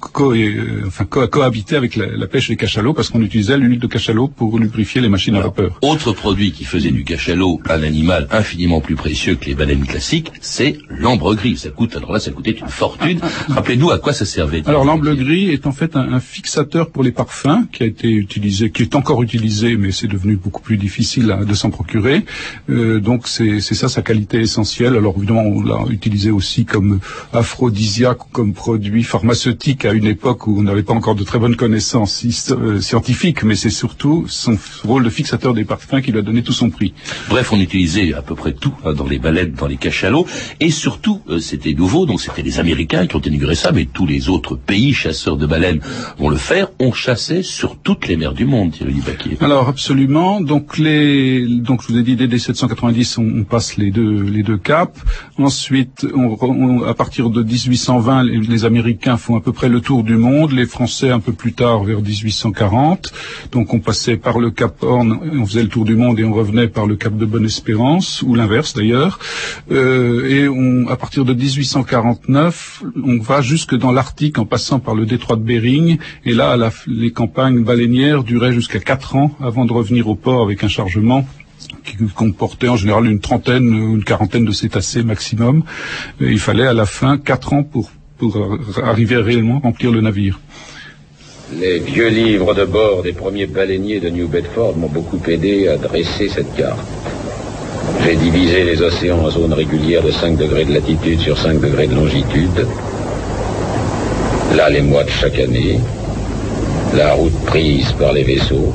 co 0.00 0.34
euh, 0.34 0.82
enfin, 0.86 1.04
co 1.04 1.26
cohabité 1.28 1.76
avec 1.76 1.96
la, 1.96 2.06
la, 2.06 2.26
pêche 2.26 2.48
des 2.48 2.56
cachalots 2.56 2.94
parce 2.94 3.10
qu'on 3.10 3.22
utilisait 3.22 3.56
l'huile 3.56 3.78
de 3.78 3.86
cachalot 3.86 4.28
pour 4.28 4.58
lubrifier 4.58 5.00
les 5.00 5.08
machines 5.08 5.34
Alors, 5.36 5.46
à 5.46 5.62
vapeur. 5.62 5.78
Autre 5.82 6.12
produit 6.12 6.52
qui 6.52 6.64
faisait 6.64 6.90
du 6.90 7.04
cachalot 7.04 7.60
un 7.68 7.82
animal 7.82 8.26
infiniment 8.30 8.80
plus 8.80 8.96
précieux 8.96 9.36
que 9.36 9.46
les 9.46 9.54
baleines 9.54 9.86
classiques, 9.86 10.32
c'est 10.40 10.78
l'ambre 10.88 11.34
gris. 11.34 11.56
Ça 11.56 11.70
coûte, 11.70 11.96
alors 11.96 12.12
là, 12.12 12.20
ça 12.20 12.30
coûtait 12.30 12.52
une 12.52 12.68
fortune. 12.68 13.20
Rappelez-nous 13.48 13.90
à 13.90 13.98
quoi 13.98 14.12
ça 14.12 14.24
servait. 14.24 14.62
Alors 14.66 14.84
l'ambre 14.84 15.14
gris 15.14 15.50
est 15.50 15.66
en 15.66 15.72
fait 15.72 15.96
un, 15.96 16.12
un, 16.12 16.20
fixateur 16.20 16.90
pour 16.90 17.02
les 17.02 17.12
parfums 17.12 17.66
qui 17.72 17.82
a 17.82 17.86
été 17.86 18.10
utilisé, 18.10 18.70
qui 18.70 18.82
est 18.82 18.94
encore 18.94 19.22
utilisé, 19.22 19.76
mais 19.76 19.92
c'est 19.92 20.08
devenu 20.08 20.36
beaucoup 20.36 20.55
plus 20.60 20.76
difficile 20.76 21.30
à, 21.30 21.44
de 21.44 21.54
s'en 21.54 21.70
procurer. 21.70 22.24
Euh, 22.70 23.00
donc 23.00 23.28
c'est 23.28 23.60
ça 23.60 23.88
sa 23.88 24.02
qualité 24.02 24.40
essentielle. 24.40 24.96
Alors 24.96 25.14
évidemment 25.16 25.42
on 25.42 25.62
l'a 25.62 25.84
utilisé 25.90 26.30
aussi 26.30 26.64
comme 26.64 27.00
aphrodisiaque, 27.32 28.18
comme 28.32 28.52
produit 28.52 29.02
pharmaceutique 29.02 29.84
à 29.84 29.92
une 29.92 30.06
époque 30.06 30.46
où 30.46 30.58
on 30.58 30.62
n'avait 30.62 30.82
pas 30.82 30.94
encore 30.94 31.14
de 31.14 31.24
très 31.24 31.38
bonnes 31.38 31.56
connaissances 31.56 32.24
euh, 32.50 32.80
scientifiques, 32.80 33.42
mais 33.42 33.54
c'est 33.54 33.70
surtout 33.70 34.26
son 34.28 34.58
rôle 34.84 35.04
de 35.04 35.10
fixateur 35.10 35.54
des 35.54 35.64
parfums 35.64 36.00
qui 36.02 36.12
lui 36.12 36.18
a 36.18 36.22
donné 36.22 36.42
tout 36.42 36.52
son 36.52 36.70
prix. 36.70 36.94
Bref, 37.28 37.52
on 37.52 37.60
utilisait 37.60 38.14
à 38.14 38.22
peu 38.22 38.34
près 38.34 38.52
tout 38.52 38.74
hein, 38.84 38.92
dans 38.92 39.06
les 39.06 39.18
baleines, 39.18 39.52
dans 39.52 39.66
les 39.66 39.76
cachalots, 39.76 40.26
et 40.60 40.70
surtout 40.70 41.20
euh, 41.28 41.38
c'était 41.38 41.74
nouveau, 41.74 42.06
donc 42.06 42.20
c'était 42.20 42.42
les 42.42 42.58
Américains 42.58 43.06
qui 43.06 43.16
ont 43.16 43.20
inauguré 43.20 43.54
ça, 43.54 43.72
mais 43.72 43.86
tous 43.86 44.06
les 44.06 44.28
autres 44.28 44.56
pays 44.56 44.92
chasseurs 44.92 45.36
de 45.36 45.46
baleines 45.46 45.80
vont 46.18 46.28
le 46.28 46.36
faire. 46.36 46.68
On 46.78 46.92
chassait 46.92 47.42
sur 47.42 47.76
toutes 47.76 48.08
les 48.08 48.16
mers 48.16 48.32
du 48.32 48.44
monde, 48.44 48.72
Thierry 48.72 49.00
Baquier. 49.04 49.36
Alors 49.40 49.68
absolument. 49.68 50.35
Donc 50.40 50.78
les, 50.78 51.46
donc 51.46 51.82
je 51.82 51.88
vous 51.88 51.98
ai 51.98 52.02
dit 52.02 52.16
dès 52.16 52.26
1790, 52.26 53.18
on, 53.18 53.22
on 53.40 53.44
passe 53.44 53.76
les 53.76 53.90
deux 53.90 54.22
les 54.22 54.42
deux 54.42 54.58
caps. 54.58 54.98
Ensuite, 55.38 56.06
à 56.86 56.94
partir 56.94 57.30
de 57.30 57.42
1820, 57.42 58.24
les, 58.24 58.38
les, 58.38 58.64
Américains 58.64 59.16
font 59.16 59.36
à 59.36 59.40
peu 59.40 59.52
près 59.52 59.68
le 59.68 59.80
tour 59.80 60.02
du 60.02 60.16
monde. 60.16 60.52
Les 60.52 60.66
Français 60.66 61.10
un 61.10 61.20
peu 61.20 61.32
plus 61.32 61.52
tard, 61.52 61.84
vers 61.84 62.00
1840. 62.00 63.12
Donc 63.52 63.74
on 63.74 63.80
passait 63.80 64.16
par 64.16 64.38
le 64.38 64.50
Cap 64.50 64.82
Horn, 64.82 65.18
on 65.32 65.46
faisait 65.46 65.62
le 65.62 65.68
tour 65.68 65.84
du 65.84 65.96
monde 65.96 66.18
et 66.18 66.24
on 66.24 66.32
revenait 66.32 66.68
par 66.68 66.86
le 66.86 66.96
Cap 66.96 67.16
de 67.16 67.24
Bonne-Espérance 67.24 68.22
ou 68.22 68.34
l'inverse 68.34 68.74
d'ailleurs. 68.74 69.18
Euh, 69.70 70.28
et 70.28 70.90
à 70.90 70.96
partir 70.96 71.24
de 71.24 71.34
1849, 71.34 72.82
on 73.04 73.18
va 73.18 73.40
jusque 73.40 73.74
dans 73.74 73.92
l'Arctique 73.92 74.38
en 74.38 74.46
passant 74.46 74.78
par 74.78 74.94
le 74.94 75.06
détroit 75.06 75.36
de 75.36 75.42
Bering. 75.42 75.98
Et 76.24 76.34
là, 76.34 76.56
les 76.86 77.12
campagnes 77.12 77.62
baleinières 77.62 78.24
duraient 78.24 78.52
jusqu'à 78.52 78.80
quatre 78.80 79.16
ans 79.16 79.30
avant 79.40 79.64
de 79.64 79.72
revenir 79.72 80.08
au 80.08 80.14
avec 80.26 80.64
un 80.64 80.68
chargement 80.68 81.26
qui 81.84 81.96
comportait 82.14 82.68
en 82.68 82.76
général 82.76 83.06
une 83.06 83.20
trentaine 83.20 83.68
ou 83.68 83.94
une 83.94 84.04
quarantaine 84.04 84.44
de 84.44 84.52
cétacés 84.52 85.02
maximum. 85.02 85.62
Il 86.20 86.38
fallait 86.38 86.66
à 86.66 86.72
la 86.72 86.86
fin 86.86 87.18
quatre 87.18 87.52
ans 87.52 87.62
pour, 87.62 87.90
pour 88.18 88.36
arriver 88.82 89.16
à 89.16 89.60
remplir 89.62 89.92
le 89.92 90.00
navire. 90.00 90.40
Les 91.54 91.78
vieux 91.78 92.08
livres 92.08 92.54
de 92.54 92.64
bord 92.64 93.04
des 93.04 93.12
premiers 93.12 93.46
baleiniers 93.46 94.00
de 94.00 94.10
New 94.10 94.26
Bedford 94.26 94.76
m'ont 94.76 94.88
beaucoup 94.88 95.20
aidé 95.28 95.68
à 95.68 95.76
dresser 95.76 96.28
cette 96.28 96.54
carte. 96.56 96.84
J'ai 98.02 98.16
divisé 98.16 98.64
les 98.64 98.82
océans 98.82 99.24
en 99.24 99.30
zones 99.30 99.52
régulières 99.52 100.02
de 100.02 100.10
5 100.10 100.36
degrés 100.36 100.64
de 100.64 100.74
latitude 100.74 101.20
sur 101.20 101.38
5 101.38 101.60
degrés 101.60 101.86
de 101.86 101.94
longitude. 101.94 102.66
Là, 104.56 104.68
les 104.70 104.82
mois 104.82 105.04
de 105.04 105.10
chaque 105.10 105.38
année, 105.38 105.78
la 106.94 107.14
route 107.14 107.44
prise 107.44 107.92
par 107.92 108.12
les 108.12 108.24
vaisseaux, 108.24 108.74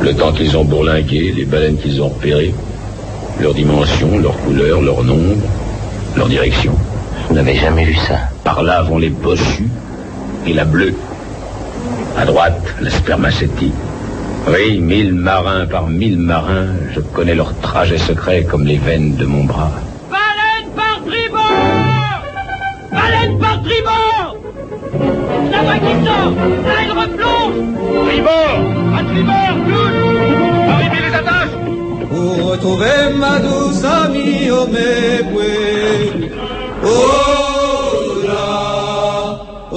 le 0.00 0.14
temps 0.14 0.32
qu'ils 0.32 0.56
ont 0.56 0.64
bourlingué, 0.64 1.32
les 1.32 1.44
baleines 1.44 1.78
qu'ils 1.78 2.02
ont 2.02 2.08
repérées, 2.08 2.54
leur 3.40 3.54
dimension, 3.54 4.18
leur 4.18 4.36
couleur, 4.38 4.82
leur 4.82 5.02
nombre, 5.04 5.42
leur 6.16 6.28
direction. 6.28 6.72
Vous 7.28 7.34
n'avez 7.34 7.56
jamais 7.56 7.84
vu 7.84 7.94
ça 7.94 8.18
Par 8.44 8.62
là 8.62 8.82
vont 8.82 8.98
les 8.98 9.10
bossus 9.10 9.68
et 10.46 10.52
la 10.52 10.64
bleue. 10.64 10.94
À 12.16 12.24
droite, 12.24 12.62
la 12.80 12.90
spermacétie. 12.90 13.72
Oui, 14.46 14.78
mille 14.78 15.14
marins 15.14 15.66
par 15.66 15.86
mille 15.86 16.18
marins, 16.18 16.66
je 16.94 17.00
connais 17.00 17.34
leur 17.34 17.58
trajet 17.60 17.98
secret 17.98 18.44
comme 18.44 18.66
les 18.66 18.76
veines 18.76 19.16
de 19.16 19.24
mon 19.24 19.44
bras. 19.44 19.72
La 25.52 25.60
voix 25.62 25.78
qui 25.84 25.94
sort 26.06 26.32
Là, 26.66 26.74
elle 26.82 26.92
replonge. 27.02 27.56
Tribord 28.06 28.60
À 28.98 29.02
tribord, 29.10 29.56
tous. 29.68 30.70
Arrivez 30.72 31.02
les 31.08 31.14
attaches. 31.20 31.56
Pour 32.08 32.50
retrouver 32.50 32.98
ma 33.16 33.38
douce 33.38 33.84
amie, 33.84 34.50
mes 34.74 35.22
bouées. 35.30 36.30
Oh 36.84 38.26
là 38.26 38.46
Oh 39.72 39.76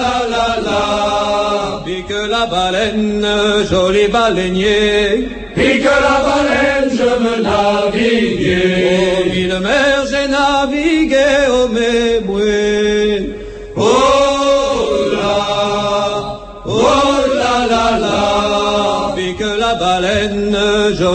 là 0.00 0.16
là 0.34 0.48
là. 0.66 1.82
Pique 1.84 2.14
la 2.30 2.46
baleine, 2.46 3.26
joli 3.70 4.06
baleinier. 4.08 5.28
Pique 5.54 5.84
la 6.06 6.16
baleine, 6.26 6.90
je 6.98 7.08
veux 7.22 7.42
naviguer 7.42 9.30
Oh 9.48 9.60
mers, 9.60 9.99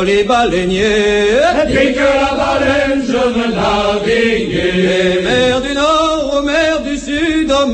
joli 0.06 0.24
baleinier 0.24 1.42
Pique 1.68 1.98
la 1.98 2.32
baleine, 2.38 3.04
je 3.08 3.22
veux 3.36 3.52
naviguer 3.56 4.72
Les 4.88 5.22
mers 5.22 5.62
du 5.62 5.74
nord 5.74 6.44
mers 6.44 6.82
du 6.82 6.98
sud, 6.98 7.52
oh 7.52 7.66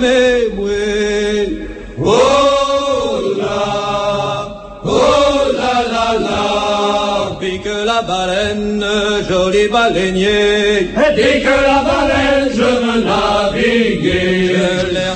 bouées. 0.55 1.67
Oh 1.99 2.13
là 3.37 4.79
Oh 4.83 5.51
là 5.53 5.75
là 5.93 6.19
là. 6.19 7.37
Pique 7.39 7.65
la 7.85 8.01
baleine, 8.01 8.85
joli 9.29 9.67
baleinier 9.67 10.89
Pique 11.15 11.43
la 11.67 11.79
baleine, 11.89 12.49
je 12.55 12.69
veux 12.81 13.01
naviguer 13.03 14.55
Je 14.55 15.10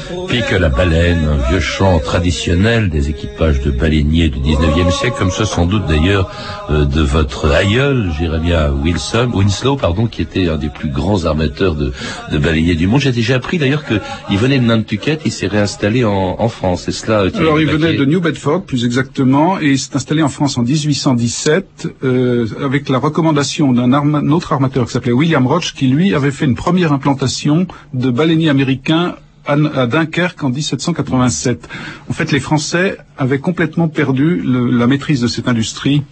Pique 0.56 0.62
la 0.62 0.70
baleine, 0.70 1.28
un 1.28 1.50
vieux 1.50 1.60
chant 1.60 2.00
traditionnel 2.00 2.90
des 2.90 3.10
équipages 3.10 3.60
de 3.62 3.72
baleiniers 3.72 4.30
du 4.30 4.40
19e 4.40 4.90
siècle, 4.92 5.16
comme 5.18 5.32
ça 5.32 5.46
sans 5.46 5.66
doute 5.66 5.86
d'ailleurs 5.86 6.32
euh, 6.70 6.86
de 6.86 7.02
votre 7.02 7.52
aïeul, 7.52 8.12
Jeremiah 8.18 8.72
Wilson, 8.72 9.32
Winslow, 9.34 9.76
pardon, 9.76 10.08
qui 10.08 10.22
était 10.22 10.48
un 10.48 10.58
des 10.58 10.70
plus 10.70 10.90
grands 10.90 11.26
armateurs 11.26 11.76
de, 11.76 11.92
de 12.32 12.38
baleiniers 12.38 12.76
du 12.76 12.88
monde. 12.88 13.02
J'ai 13.02 13.12
déjà 13.12 13.36
appris 13.36 13.58
d'ailleurs 13.58 13.84
qu'il 13.86 14.38
venait 14.38 14.60
de 14.60 14.64
Nantucket, 14.64 15.20
il 15.26 15.32
s'est 15.32 15.48
réinstallé 15.48 16.06
en, 16.06 16.36
en 16.40 16.50
France. 16.50 16.84
C'est 16.86 16.92
cela 16.92 17.22
euh, 17.22 17.32
Alors 17.36 17.60
il 17.60 17.68
venait 17.68 17.98
de 17.98 18.06
New 18.06 18.22
Bedford, 18.22 18.64
plus 18.64 18.86
exactement, 18.86 19.60
et 19.60 19.72
il 19.72 19.80
s'est 19.80 19.96
installé 19.96 20.22
en 20.22 20.30
France 20.30 20.58
en 20.58 20.64
1817 20.64 21.88
euh, 22.04 22.48
avec 22.64 22.88
la 22.88 23.00
recommandation 23.00 23.74
d'un 23.74 23.92
arma 23.92 24.22
autre 24.22 24.54
armateur 24.54 24.86
qui 24.86 24.94
s'appelait 24.94 25.12
William 25.12 25.46
Roach, 25.46 25.74
qui 25.74 25.88
lui 25.88 26.14
avait 26.14 26.32
fait 26.32 26.46
une 26.46 26.56
première 26.56 26.94
implantation 26.94 27.68
de 27.94 28.10
baleiniers 28.10 28.50
américains 28.50 29.16
à 29.48 29.86
Dunkerque 29.88 30.44
en 30.44 30.50
1787. 30.50 31.70
En 32.10 32.14
fait, 32.14 32.32
les 32.32 32.40
Français 32.40 32.98
avaient 33.18 33.40
complètement 33.40 33.88
perdu 33.88 34.42
la 34.44 34.88
maîtrise 34.88 35.22
de 35.22 35.28
cette 35.28 35.48
industrie 35.48 36.04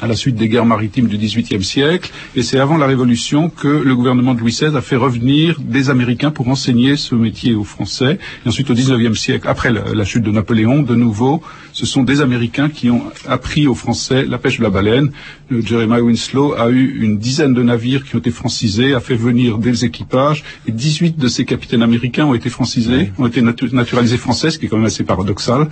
à 0.00 0.06
la 0.06 0.16
suite 0.16 0.36
des 0.36 0.48
guerres 0.48 0.66
maritimes 0.66 1.08
du 1.08 1.18
XVIIIe 1.18 1.62
siècle, 1.62 2.10
et 2.34 2.42
c'est 2.42 2.58
avant 2.58 2.76
la 2.76 2.86
Révolution 2.86 3.50
que 3.50 3.68
le 3.68 3.94
gouvernement 3.94 4.34
de 4.34 4.40
Louis 4.40 4.52
XVI 4.52 4.76
a 4.76 4.80
fait 4.80 4.96
revenir 4.96 5.60
des 5.60 5.90
Américains 5.90 6.30
pour 6.30 6.48
enseigner 6.48 6.96
ce 6.96 7.14
métier 7.14 7.54
aux 7.54 7.64
Français. 7.64 8.18
Et 8.44 8.48
ensuite, 8.48 8.70
au 8.70 8.74
XIXe 8.74 9.18
siècle, 9.18 9.46
après 9.48 9.70
la, 9.70 9.94
la, 9.94 10.04
chute 10.04 10.22
de 10.22 10.30
Napoléon, 10.30 10.82
de 10.82 10.94
nouveau, 10.94 11.42
ce 11.72 11.86
sont 11.86 12.02
des 12.02 12.20
Américains 12.20 12.68
qui 12.68 12.90
ont 12.90 13.02
appris 13.28 13.66
aux 13.66 13.74
Français 13.74 14.24
la 14.24 14.38
pêche 14.38 14.58
de 14.58 14.62
la 14.62 14.70
baleine. 14.70 15.12
Le 15.48 15.60
Jeremiah 15.60 16.02
Winslow 16.02 16.54
a 16.54 16.70
eu 16.70 17.00
une 17.02 17.18
dizaine 17.18 17.54
de 17.54 17.62
navires 17.62 18.04
qui 18.04 18.16
ont 18.16 18.20
été 18.20 18.30
francisés, 18.30 18.94
a 18.94 19.00
fait 19.00 19.14
venir 19.14 19.58
des 19.58 19.84
équipages, 19.84 20.44
et 20.66 20.72
18 20.72 21.18
de 21.18 21.28
ces 21.28 21.44
capitaines 21.44 21.82
américains 21.82 22.26
ont 22.26 22.34
été 22.34 22.50
francisés, 22.50 23.12
ont 23.18 23.26
été 23.26 23.42
natu 23.42 23.68
naturalisés 23.72 24.16
français, 24.16 24.50
ce 24.50 24.58
qui 24.58 24.66
est 24.66 24.68
quand 24.68 24.76
même 24.76 24.86
assez 24.86 25.04
paradoxal. 25.04 25.68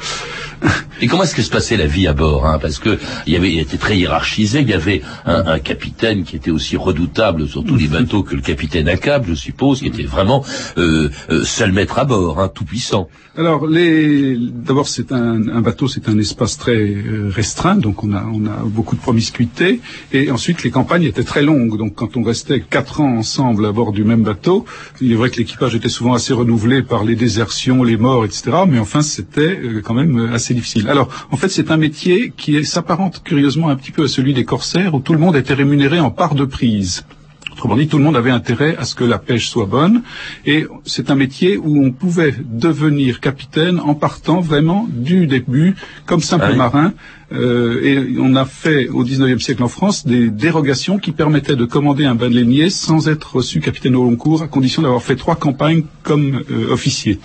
Et 1.01 1.07
comment 1.07 1.23
est-ce 1.23 1.35
que 1.35 1.43
se 1.43 1.51
passait 1.51 1.77
la 1.77 1.87
vie 1.87 2.09
à 2.09 2.13
bord 2.13 2.47
hein? 2.47 2.59
Parce 2.61 2.79
que 2.79 2.99
il 3.27 3.33
y 3.33 3.37
avait, 3.37 3.53
il 3.53 3.61
était 3.61 3.77
très 3.77 3.97
hiérarchisé. 4.09 4.61
Il 4.61 4.69
y 4.69 4.75
avait 4.75 5.03
un, 5.27 5.47
un 5.47 5.59
capitaine 5.59 6.25
qui 6.25 6.37
était 6.37 6.51
aussi 6.51 6.77
redoutable 6.77 7.47
sur 7.47 7.65
tous 7.65 7.77
les 7.77 7.89
bateaux 7.99 8.23
que 8.23 8.35
le 8.35 8.41
capitaine 8.41 8.89
Acab, 8.89 9.25
je 9.29 9.35
suppose, 9.35 9.81
qui 9.81 9.87
était 9.87 10.03
vraiment 10.05 10.45
euh, 10.79 11.11
euh, 11.31 11.45
seul 11.45 11.73
maître 11.73 11.99
à 11.99 12.05
bord, 12.05 12.41
hein, 12.41 12.49
tout 12.49 12.65
puissant. 12.65 13.09
Alors, 13.37 13.67
les... 13.67 14.37
d'abord, 14.37 14.89
c'est 14.89 15.13
un, 15.13 15.49
un 15.49 15.61
bateau, 15.61 15.87
c'est 15.87 16.09
un 16.09 16.19
espace 16.19 16.59
très 16.59 16.73
euh, 16.73 17.31
restreint, 17.33 17.77
donc 17.77 18.03
on 18.03 18.13
a, 18.13 18.25
on 18.25 18.47
a 18.47 18.65
beaucoup 18.65 18.97
de 18.97 19.01
promiscuité. 19.01 19.81
Et 20.13 20.31
ensuite, 20.31 20.65
les 20.65 20.71
campagnes 20.71 21.05
étaient 21.05 21.23
très 21.23 21.43
longues, 21.43 21.77
donc 21.79 21.95
quand 21.95 22.17
on 22.17 22.23
restait 22.23 22.61
quatre 22.61 23.01
ans 23.01 23.17
ensemble 23.17 23.67
à 23.67 23.73
bord 23.73 23.93
du 23.93 24.03
même 24.03 24.23
bateau, 24.23 24.65
il 25.01 25.13
est 25.13 25.15
vrai 25.15 25.31
que 25.31 25.37
l'équipage 25.37 25.75
était 25.77 25.89
souvent 25.89 26.15
assez 26.15 26.33
renouvelé 26.33 26.83
par 26.83 27.05
les 27.05 27.15
désertions, 27.15 27.85
les 27.85 27.97
morts, 27.97 28.25
etc. 28.25 28.43
Mais 28.67 28.81
enfin, 28.81 29.03
c'était 29.03 29.61
quand 29.85 29.95
même 29.95 30.31
assez 30.33 30.55
difficile. 30.55 30.89
Alors, 30.89 31.09
en 31.31 31.37
fait, 31.37 31.49
c'est 31.49 31.71
un 31.71 31.77
métier 31.77 32.33
qui 32.37 32.65
s'apparente 32.65 33.23
curieusement 33.23 33.69
un 33.69 33.77
petit 33.77 33.93
peu 33.93 33.98
à 34.05 34.09
celui 34.09 34.35
des 34.35 34.45
corsaires, 34.45 34.95
où 34.95 35.01
tout 35.01 35.13
le 35.13 35.19
monde 35.19 35.37
était 35.37 35.55
rémunéré 35.55 36.01
en 36.01 36.11
part 36.11 36.35
de 36.35 36.45
prise. 36.45 37.05
Autrement 37.53 37.77
dit, 37.77 37.89
tout 37.89 37.99
le 37.99 38.05
monde 38.05 38.17
avait 38.17 38.31
intérêt 38.31 38.77
à 38.77 38.85
ce 38.85 38.95
que 38.95 39.03
la 39.03 39.19
pêche 39.19 39.49
soit 39.49 39.67
bonne. 39.67 40.03
Et 40.47 40.67
c'est 40.85 41.11
un 41.11 41.17
métier 41.17 41.57
où 41.57 41.85
on 41.85 41.91
pouvait 41.91 42.33
devenir 42.45 43.19
capitaine 43.19 43.81
en 43.81 43.97
partant 43.97 44.39
vraiment 44.41 44.87
du 44.89 45.27
début 45.27 45.75
comme 46.07 46.21
simple 46.21 46.45
Ah 46.47 46.51
oui. 46.53 46.57
marin. 46.57 46.93
Euh, 47.33 47.83
et 47.83 48.17
on 48.21 48.37
a 48.37 48.45
fait 48.45 48.87
au 48.89 49.05
19e 49.05 49.41
siècle 49.41 49.65
en 49.65 49.69
France 49.69 50.07
des 50.07 50.31
dérogations 50.31 50.99
qui 50.99 51.11
permettaient 51.11 51.57
de 51.57 51.65
commander 51.65 52.05
un 52.05 52.15
baleinier 52.15 52.71
sans 52.71 53.09
être 53.09 53.35
reçu 53.37 53.59
capitaine 53.61 53.97
au 53.97 54.05
long 54.05 54.15
cours, 54.17 54.43
à 54.43 54.47
condition 54.47 54.81
d'avoir 54.83 55.03
fait 55.03 55.17
trois 55.17 55.35
campagnes 55.35 55.83
comme 56.05 56.43
euh, 56.53 56.73
officier. 56.73 57.19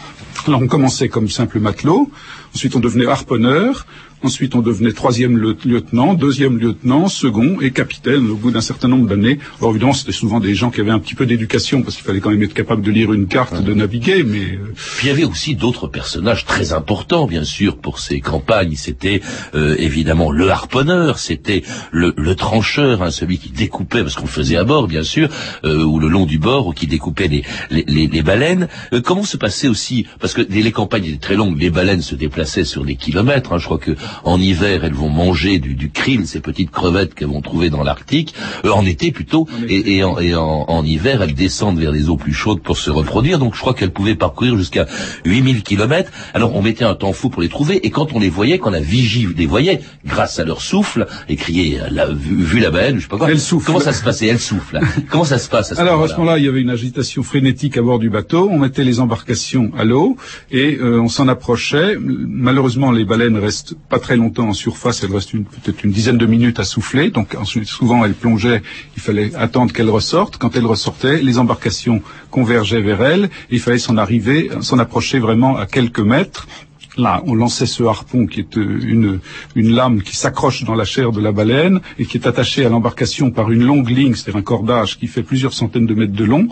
Alors 0.47 0.61
on 0.61 0.67
commençait 0.67 1.09
comme 1.09 1.29
simple 1.29 1.59
matelot, 1.59 2.09
ensuite 2.53 2.75
on 2.75 2.79
devenait 2.79 3.05
harponneur, 3.05 3.85
Ensuite, 4.23 4.55
on 4.55 4.61
devenait 4.61 4.93
troisième 4.93 5.37
lieu- 5.37 5.57
lieutenant, 5.65 6.13
deuxième 6.13 6.57
lieutenant, 6.57 7.09
second 7.09 7.59
et 7.61 7.71
capitaine 7.71 8.29
au 8.29 8.35
bout 8.35 8.51
d'un 8.51 8.61
certain 8.61 8.87
nombre 8.87 9.07
d'années. 9.07 9.37
Alors 9.59 9.71
évidemment, 9.71 9.93
c'était 9.93 10.13
souvent 10.13 10.39
des 10.39 10.55
gens 10.55 10.69
qui 10.71 10.79
avaient 10.79 10.91
un 10.91 10.99
petit 10.99 11.13
peu 11.15 11.25
d'éducation 11.25 11.81
parce 11.81 11.97
qu'il 11.97 12.05
fallait 12.05 12.21
quand 12.21 12.29
même 12.31 12.41
être 12.43 12.53
capable 12.53 12.81
de 12.81 12.91
lire 12.91 13.11
une 13.11 13.27
carte, 13.27 13.61
de 13.61 13.73
naviguer, 13.73 14.23
mais 14.23 14.39
euh, 14.55 14.73
Puis 14.97 15.07
il 15.07 15.09
y 15.09 15.11
avait 15.11 15.25
aussi 15.25 15.55
d'autres 15.55 15.87
personnages 15.87 16.45
très 16.45 16.71
importants, 16.71 17.27
bien 17.27 17.43
sûr, 17.43 17.77
pour 17.77 17.99
ces 17.99 18.21
campagnes. 18.21 18.75
C'était 18.75 19.21
euh, 19.55 19.75
évidemment 19.77 20.31
le 20.31 20.49
harponneur, 20.49 21.19
c'était 21.19 21.63
le, 21.91 22.13
le 22.15 22.35
trancheur, 22.35 23.03
hein, 23.03 23.11
celui 23.11 23.37
qui 23.37 23.49
découpait, 23.49 24.03
parce 24.03 24.15
qu'on 24.15 24.21
le 24.23 24.27
faisait 24.29 24.55
à 24.57 24.63
bord, 24.63 24.87
bien 24.87 25.03
sûr, 25.03 25.27
euh, 25.65 25.83
ou 25.83 25.99
le 25.99 26.07
long 26.07 26.25
du 26.25 26.39
bord, 26.39 26.67
ou 26.67 26.71
qui 26.71 26.87
découpait 26.87 27.27
les, 27.27 27.43
les, 27.69 27.83
les- 27.87 28.07
les 28.07 28.21
baleines. 28.21 28.69
Euh, 28.93 29.01
comment 29.01 29.23
se 29.23 29.35
passait 29.37 29.67
aussi, 29.67 30.05
parce 30.21 30.33
que 30.33 30.41
les, 30.49 30.61
les 30.61 30.71
campagnes 30.71 31.05
étaient 31.05 31.17
très 31.17 31.35
longues, 31.35 31.59
les 31.59 31.69
baleines 31.69 32.01
se 32.01 32.15
déplaçaient 32.15 32.63
sur 32.63 32.85
des 32.85 32.95
kilomètres. 32.95 33.51
hein. 33.51 33.57
je 33.57 33.65
crois 33.65 33.77
que 33.79 33.91
en 34.23 34.39
hiver, 34.39 34.83
elles 34.83 34.93
vont 34.93 35.09
manger 35.09 35.59
du, 35.59 35.75
du 35.75 35.89
krill, 35.91 36.27
ces 36.27 36.39
petites 36.39 36.71
crevettes 36.71 37.13
qu'elles 37.13 37.27
vont 37.29 37.41
trouver 37.41 37.69
dans 37.69 37.83
l'Arctique, 37.83 38.33
euh, 38.65 38.69
en 38.71 38.85
été 38.85 39.11
plutôt, 39.11 39.47
et, 39.67 39.95
et 39.97 40.03
en, 40.03 40.19
et 40.19 40.35
en- 40.35 40.65
en 40.67 40.83
hiver, 40.85 41.21
elles 41.21 41.33
descendent 41.33 41.79
vers 41.79 41.91
les 41.91 42.09
eaux 42.09 42.17
plus 42.17 42.33
chaudes 42.33 42.61
pour 42.61 42.77
se 42.77 42.89
reproduire. 42.91 43.39
Donc 43.39 43.55
je 43.55 43.59
crois 43.59 43.73
qu'elles 43.73 43.91
pouvaient 43.93 44.15
parcourir 44.15 44.57
jusqu'à 44.57 44.85
8000 45.25 45.63
kilomètres. 45.63 46.11
Alors 46.33 46.55
on 46.55 46.61
mettait 46.61 46.85
un 46.85 46.95
temps 46.95 47.13
fou 47.13 47.29
pour 47.29 47.41
les 47.41 47.49
trouver, 47.49 47.85
et 47.85 47.89
quand 47.89 48.13
on 48.13 48.19
les 48.19 48.29
voyait, 48.29 48.59
quand 48.59 48.69
la 48.71 48.79
vigie 48.79 49.27
les 49.35 49.45
voyait, 49.45 49.81
grâce 50.05 50.39
à 50.39 50.45
leur 50.45 50.61
souffle, 50.61 51.07
et 51.29 51.35
criait 51.35 51.79
euh, 51.81 51.87
la, 51.91 52.07
vu, 52.07 52.35
vu 52.43 52.59
la 52.59 52.71
baleine, 52.71 52.97
je 52.97 53.01
sais 53.03 53.07
pas 53.07 53.17
quoi. 53.17 53.29
Elle 53.31 53.39
souffle. 53.39 53.65
Comment 53.67 53.79
ça 53.79 53.93
se 53.93 54.03
passait? 54.03 54.27
Elle 54.27 54.39
souffle. 54.39 54.79
Comment 55.09 55.23
ça 55.25 55.37
se 55.37 55.49
passe 55.49 55.71
à 55.71 55.75
ce 55.75 55.81
Alors 55.81 56.01
à 56.03 56.07
ce 56.07 56.13
moment-là, 56.17 56.37
il 56.37 56.45
y 56.45 56.47
avait 56.47 56.61
une 56.61 56.69
agitation 56.69 57.23
frénétique 57.23 57.77
à 57.77 57.81
bord 57.81 57.99
du 57.99 58.09
bateau. 58.09 58.49
On 58.51 58.59
mettait 58.59 58.83
les 58.83 58.99
embarcations 58.99 59.71
à 59.77 59.83
l'eau 59.83 60.17
et 60.51 60.77
euh, 60.81 60.99
on 61.01 61.07
s'en 61.09 61.27
approchait. 61.27 61.95
Malheureusement, 61.99 62.91
les 62.91 63.05
baleines 63.05 63.37
restent 63.37 63.75
pas 63.89 63.99
très 64.07 64.17
longtemps 64.23 64.47
en 64.53 64.53
surface. 64.65 64.97
Elles 65.03 65.13
restent 65.17 65.33
une- 65.33 65.45
peut-être 65.45 65.81
une 65.83 65.91
dizaine 65.99 66.19
de 66.23 66.27
minutes 66.35 66.59
à 66.59 66.65
souffler. 66.75 67.05
Donc 67.17 67.29
souvent, 67.77 67.99
elles 68.05 68.13
plongeaient. 68.25 68.61
Il 68.97 69.01
fallait 69.07 69.29
attendre 69.45 69.71
qu'elles 69.73 69.89
ressortent. 69.99 70.37
Quand 70.41 70.55
elles 70.57 70.69
ressortaient, 70.75 71.19
les 71.29 71.37
embarcations 71.43 71.97
convergeaient 72.37 72.81
vers 72.89 73.01
elles. 73.11 73.25
Et 73.49 73.55
il 73.57 73.61
fallait 73.65 73.83
s'en 73.87 73.97
arriver, 73.97 74.39
s'en 74.69 74.77
approcher 74.85 75.17
vraiment 75.27 75.53
à 75.57 75.65
quelques 75.65 76.05
mètres. 76.15 76.47
Là, 76.95 77.23
on 77.25 77.33
lançait 77.33 77.65
ce 77.77 77.81
harpon 77.93 78.27
qui 78.31 78.39
est 78.41 78.55
euh, 78.55 78.79
une, 78.93 79.19
une 79.55 79.71
lame 79.79 80.03
qui 80.07 80.15
s'accroche 80.15 80.63
dans 80.63 80.75
la 80.75 80.85
chair 80.85 81.11
de 81.11 81.21
la 81.27 81.31
baleine 81.31 81.79
et 81.97 82.05
qui 82.05 82.15
est 82.19 82.27
attachée 82.27 82.63
à 82.67 82.69
l'embarcation 82.69 83.31
par 83.31 83.47
une 83.55 83.63
longue 83.71 83.89
ligne, 83.89 84.13
c'est-à-dire 84.13 84.37
un 84.37 84.43
cordage 84.53 84.99
qui 84.99 85.07
fait 85.07 85.23
plusieurs 85.23 85.53
centaines 85.53 85.87
de 85.87 85.95
mètres 85.95 86.13
de 86.23 86.23
long. 86.33 86.45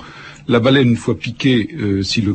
La 0.47 0.59
baleine, 0.59 0.89
une 0.89 1.01
fois 1.05 1.15
piquée, 1.15 1.59
euh, 1.79 2.01
si 2.01 2.21
le 2.21 2.33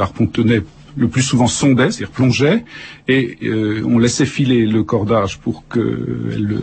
harpon 0.00 0.26
tenait, 0.28 0.62
le 1.00 1.08
plus 1.08 1.22
souvent 1.22 1.46
sondait, 1.48 1.90
c'est-à-dire 1.90 2.10
plongeait, 2.10 2.62
et 3.08 3.38
euh, 3.42 3.82
on 3.86 3.98
laissait 3.98 4.26
filer 4.26 4.66
le 4.66 4.82
cordage 4.84 5.38
pour 5.38 5.64
qu'elle 5.72 6.58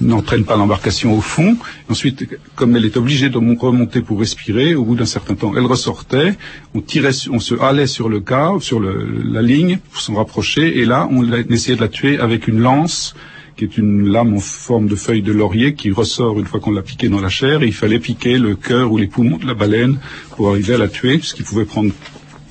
n'entraîne 0.00 0.44
pas 0.44 0.56
l'embarcation 0.56 1.16
au 1.16 1.20
fond. 1.20 1.56
Ensuite, 1.88 2.18
comme 2.56 2.76
elle 2.76 2.84
est 2.84 2.96
obligée 2.96 3.28
de 3.30 3.38
mon- 3.38 3.54
remonter 3.56 4.00
pour 4.02 4.18
respirer, 4.20 4.74
au 4.74 4.84
bout 4.84 4.96
d'un 4.96 5.06
certain 5.06 5.34
temps, 5.36 5.52
elle 5.56 5.64
ressortait, 5.64 6.34
on 6.74 6.80
tirait, 6.80 7.12
on 7.30 7.38
se 7.40 7.54
halait 7.66 7.86
sur 7.86 8.08
le 8.08 8.20
cas, 8.20 8.52
sur 8.60 8.80
le- 8.80 9.06
la 9.36 9.42
ligne 9.42 9.78
pour 9.92 10.00
s'en 10.00 10.14
rapprocher, 10.14 10.78
et 10.80 10.84
là, 10.84 11.08
on 11.10 11.22
essayait 11.48 11.76
de 11.76 11.80
la 11.80 11.88
tuer 11.88 12.18
avec 12.18 12.48
une 12.48 12.58
lance 12.60 13.14
qui 13.56 13.64
est 13.64 13.78
une 13.78 14.08
lame 14.08 14.34
en 14.34 14.40
forme 14.40 14.86
de 14.86 14.96
feuille 14.96 15.22
de 15.22 15.32
laurier 15.32 15.72
qui 15.74 15.90
ressort 15.90 16.38
une 16.38 16.44
fois 16.44 16.60
qu'on 16.60 16.72
l'a 16.72 16.82
piqué 16.82 17.08
dans 17.08 17.20
la 17.22 17.30
chair, 17.30 17.62
et 17.62 17.66
il 17.66 17.72
fallait 17.72 17.98
piquer 18.00 18.36
le 18.38 18.54
cœur 18.56 18.92
ou 18.92 18.98
les 18.98 19.06
poumons 19.06 19.38
de 19.38 19.46
la 19.46 19.54
baleine 19.54 19.98
pour 20.36 20.50
arriver 20.50 20.74
à 20.74 20.78
la 20.78 20.88
tuer, 20.88 21.20
ce 21.22 21.32
qui 21.32 21.42
pouvait 21.44 21.64
prendre 21.64 21.92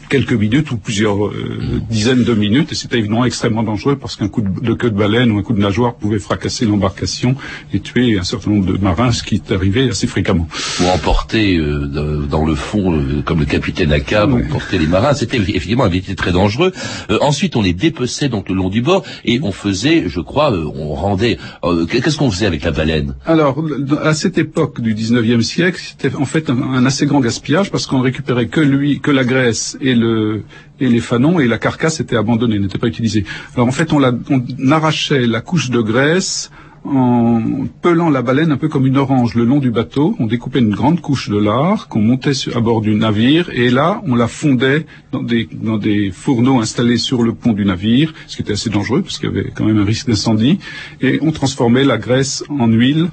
quelques 0.09 0.33
minutes 0.33 0.71
ou 0.71 0.77
plusieurs 0.77 1.27
euh, 1.27 1.81
dizaines 1.89 2.23
de 2.23 2.33
minutes, 2.33 2.71
et 2.71 2.75
c'était 2.75 2.97
évidemment 2.99 3.25
extrêmement 3.25 3.63
dangereux 3.63 3.95
parce 3.97 4.15
qu'un 4.15 4.27
coup 4.27 4.41
de, 4.41 4.59
de 4.59 4.73
queue 4.73 4.89
de 4.89 4.95
baleine 4.97 5.31
ou 5.31 5.37
un 5.39 5.43
coup 5.43 5.53
de 5.53 5.61
nageoire 5.61 5.95
pouvait 5.95 6.19
fracasser 6.19 6.65
l'embarcation 6.65 7.35
et 7.73 7.79
tuer 7.79 8.17
un 8.19 8.23
certain 8.23 8.51
nombre 8.51 8.71
de 8.71 8.77
marins, 8.77 9.11
ce 9.11 9.23
qui 9.23 9.35
est 9.35 9.51
arrivé 9.51 9.89
assez 9.89 10.07
fréquemment. 10.07 10.47
Ou 10.81 10.85
emporter 10.87 11.57
euh, 11.57 11.87
dans 12.29 12.45
le 12.45 12.55
fond, 12.55 12.93
euh, 12.93 13.21
comme 13.25 13.39
le 13.39 13.45
capitaine 13.45 13.91
Acab, 13.91 14.31
emporter 14.33 14.77
les 14.77 14.87
marins. 14.87 15.13
C'était 15.13 15.37
effectivement 15.37 15.85
un 15.85 15.89
métier 15.89 16.15
très 16.15 16.31
dangereux. 16.31 16.71
Euh, 17.09 17.17
ensuite, 17.21 17.55
on 17.55 17.61
les 17.61 17.73
dépeçait 17.73 18.29
donc 18.29 18.49
le 18.49 18.55
long 18.55 18.69
du 18.69 18.81
bord 18.81 19.03
et 19.23 19.39
on 19.41 19.51
faisait, 19.51 20.03
je 20.07 20.19
crois, 20.21 20.51
euh, 20.53 20.65
on 20.75 20.93
rendait. 20.93 21.37
euh, 21.63 21.85
Qu'est-ce 21.85 22.17
qu'on 22.17 22.29
faisait 22.31 22.45
avec 22.45 22.63
la 22.63 22.71
baleine? 22.71 23.15
Alors, 23.25 23.63
à 24.03 24.13
cette 24.13 24.37
époque 24.37 24.81
du 24.81 24.93
19e 24.93 25.41
siècle, 25.41 25.81
c'était 25.83 26.15
en 26.15 26.25
fait 26.25 26.49
un, 26.49 26.61
un 26.61 26.85
assez 26.85 27.05
grand 27.05 27.19
gaspillage 27.21 27.71
parce 27.71 27.87
qu'on 27.87 28.01
récupérait 28.01 28.47
que 28.47 28.61
lui, 28.61 28.99
que 28.99 29.11
la 29.11 29.23
graisse 29.23 29.77
et 29.81 29.94
le 29.95 30.43
et 30.79 30.87
les 30.87 30.99
fanons 30.99 31.39
et 31.39 31.47
la 31.47 31.57
carcasse 31.57 31.99
était 31.99 32.17
abandonnée, 32.17 32.59
n'était 32.59 32.77
pas 32.77 32.87
utilisée. 32.87 33.25
Alors 33.55 33.67
en 33.67 33.71
fait, 33.71 33.93
on, 33.93 33.99
la, 33.99 34.11
on 34.29 34.71
arrachait 34.71 35.25
la 35.25 35.41
couche 35.41 35.69
de 35.69 35.81
graisse 35.81 36.51
en 36.87 37.65
pelant 37.81 38.09
la 38.09 38.21
baleine 38.21 38.51
un 38.51 38.57
peu 38.57 38.67
comme 38.67 38.85
une 38.85 38.97
orange 38.97 39.35
le 39.35 39.43
long 39.43 39.59
du 39.59 39.71
bateau. 39.71 40.15
On 40.19 40.27
découpait 40.27 40.59
une 40.59 40.73
grande 40.75 41.01
couche 41.01 41.29
de 41.29 41.37
lard 41.37 41.87
qu'on 41.87 42.01
montait 42.01 42.33
à 42.53 42.59
bord 42.59 42.81
du 42.81 42.95
navire 42.95 43.49
et 43.51 43.69
là, 43.69 44.01
on 44.05 44.15
la 44.15 44.27
fondait 44.27 44.85
dans 45.11 45.23
des, 45.23 45.49
dans 45.51 45.77
des 45.77 46.11
fourneaux 46.11 46.59
installés 46.59 46.97
sur 46.97 47.23
le 47.23 47.33
pont 47.33 47.53
du 47.53 47.65
navire, 47.65 48.13
ce 48.27 48.35
qui 48.35 48.43
était 48.43 48.53
assez 48.53 48.69
dangereux 48.69 49.01
parce 49.01 49.17
qu'il 49.17 49.29
y 49.29 49.31
avait 49.31 49.51
quand 49.53 49.65
même 49.65 49.79
un 49.79 49.85
risque 49.85 50.07
d'incendie. 50.07 50.59
Et 51.01 51.19
on 51.21 51.31
transformait 51.31 51.83
la 51.85 51.97
graisse 51.97 52.43
en 52.49 52.67
huile 52.67 53.09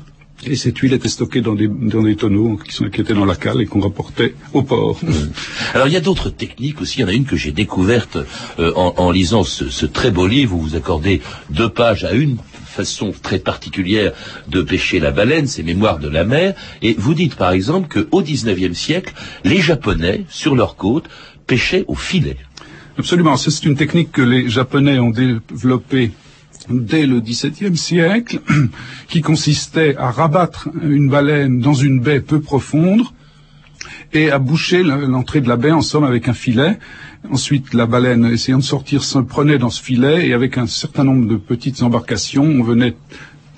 et 0.46 0.57
cette 0.57 0.78
huile 0.78 0.92
était 0.92 1.09
stockée 1.09 1.40
dans 1.40 1.55
des, 1.55 1.68
dans 1.68 2.02
des 2.02 2.16
tonneaux 2.16 2.57
qui, 2.57 2.72
sont, 2.72 2.88
qui 2.88 3.00
étaient 3.00 3.14
dans 3.14 3.24
la 3.24 3.37
cale 3.37 3.61
et 3.61 3.66
qu'on 3.66 3.81
rapportait 3.81 4.35
au 4.52 4.62
port. 4.62 4.98
Alors 5.74 5.87
il 5.87 5.92
y 5.92 5.96
a 5.96 6.00
d'autres 6.00 6.31
techniques 6.31 6.81
aussi. 6.81 6.98
Il 6.98 7.02
y 7.02 7.05
en 7.05 7.09
a 7.09 7.12
une 7.12 7.24
que 7.24 7.37
j'ai 7.37 7.52
découverte 7.52 8.18
euh, 8.59 8.72
en, 8.74 8.94
en 8.96 9.11
lisant 9.11 9.44
ce, 9.44 9.68
ce 9.70 9.87
très 9.87 10.11
beau 10.11 10.26
livre 10.26 10.57
où 10.57 10.61
vous 10.61 10.76
accordez 10.76 11.20
deux 11.50 11.68
pages 11.68 12.05
à 12.05 12.12
une 12.12 12.38
façon 12.64 13.12
très 13.22 13.38
particulière 13.38 14.12
de 14.48 14.62
pêcher 14.62 14.98
la 14.98 15.11
baleine, 15.11 15.46
c'est 15.46 15.62
Mémoires 15.62 15.98
de 15.98 16.09
la 16.09 16.24
mer. 16.24 16.55
Et 16.81 16.94
vous 16.98 17.14
dites 17.14 17.37
par 17.37 17.52
exemple 17.52 17.88
qu'au 17.88 18.22
XIXe 18.22 18.76
siècle, 18.76 19.12
les 19.44 19.61
Japonais, 19.61 20.24
sur 20.28 20.55
leur 20.55 20.76
côte, 20.76 21.05
pêchaient 21.46 21.85
au 21.87 21.94
filet. 21.94 22.37
Absolument, 22.98 23.37
c'est 23.37 23.64
une 23.64 23.76
technique 23.76 24.12
que 24.12 24.22
les 24.22 24.48
Japonais 24.48 24.98
ont 24.98 25.11
développée 25.11 26.12
dès 26.70 27.07
le 27.07 27.20
XVIIe 27.20 27.77
siècle, 27.77 28.40
qui 29.09 29.20
consistait 29.20 29.96
à 29.96 30.11
rabattre 30.11 30.68
une 30.83 31.09
baleine 31.09 31.61
dans 31.61 31.75
une 31.75 32.01
baie 32.01 32.20
peu 32.20 32.40
profonde 32.40 33.03
et 34.12 34.31
à 34.31 34.38
boucher 34.38 34.83
l'entrée 34.83 35.40
de 35.40 35.48
la 35.48 35.57
baie 35.57 35.72
en 35.72 35.81
somme 35.81 36.05
avec 36.05 36.29
un 36.29 36.35
filet. 36.35 36.79
Ensuite, 37.31 37.72
la 37.72 37.87
baleine, 37.87 38.27
essayant 38.27 38.59
de 38.59 38.64
sortir, 38.64 39.05
se 39.05 39.18
prenait 39.18 39.59
dans 39.59 39.70
ce 39.70 39.83
filet 39.83 40.29
et 40.29 40.33
avec 40.33 40.59
un 40.59 40.66
certain 40.66 41.05
nombre 41.05 41.29
de 41.29 41.37
petites 41.37 41.83
embarcations, 41.83 42.44
on 42.44 42.62
venait 42.62 42.96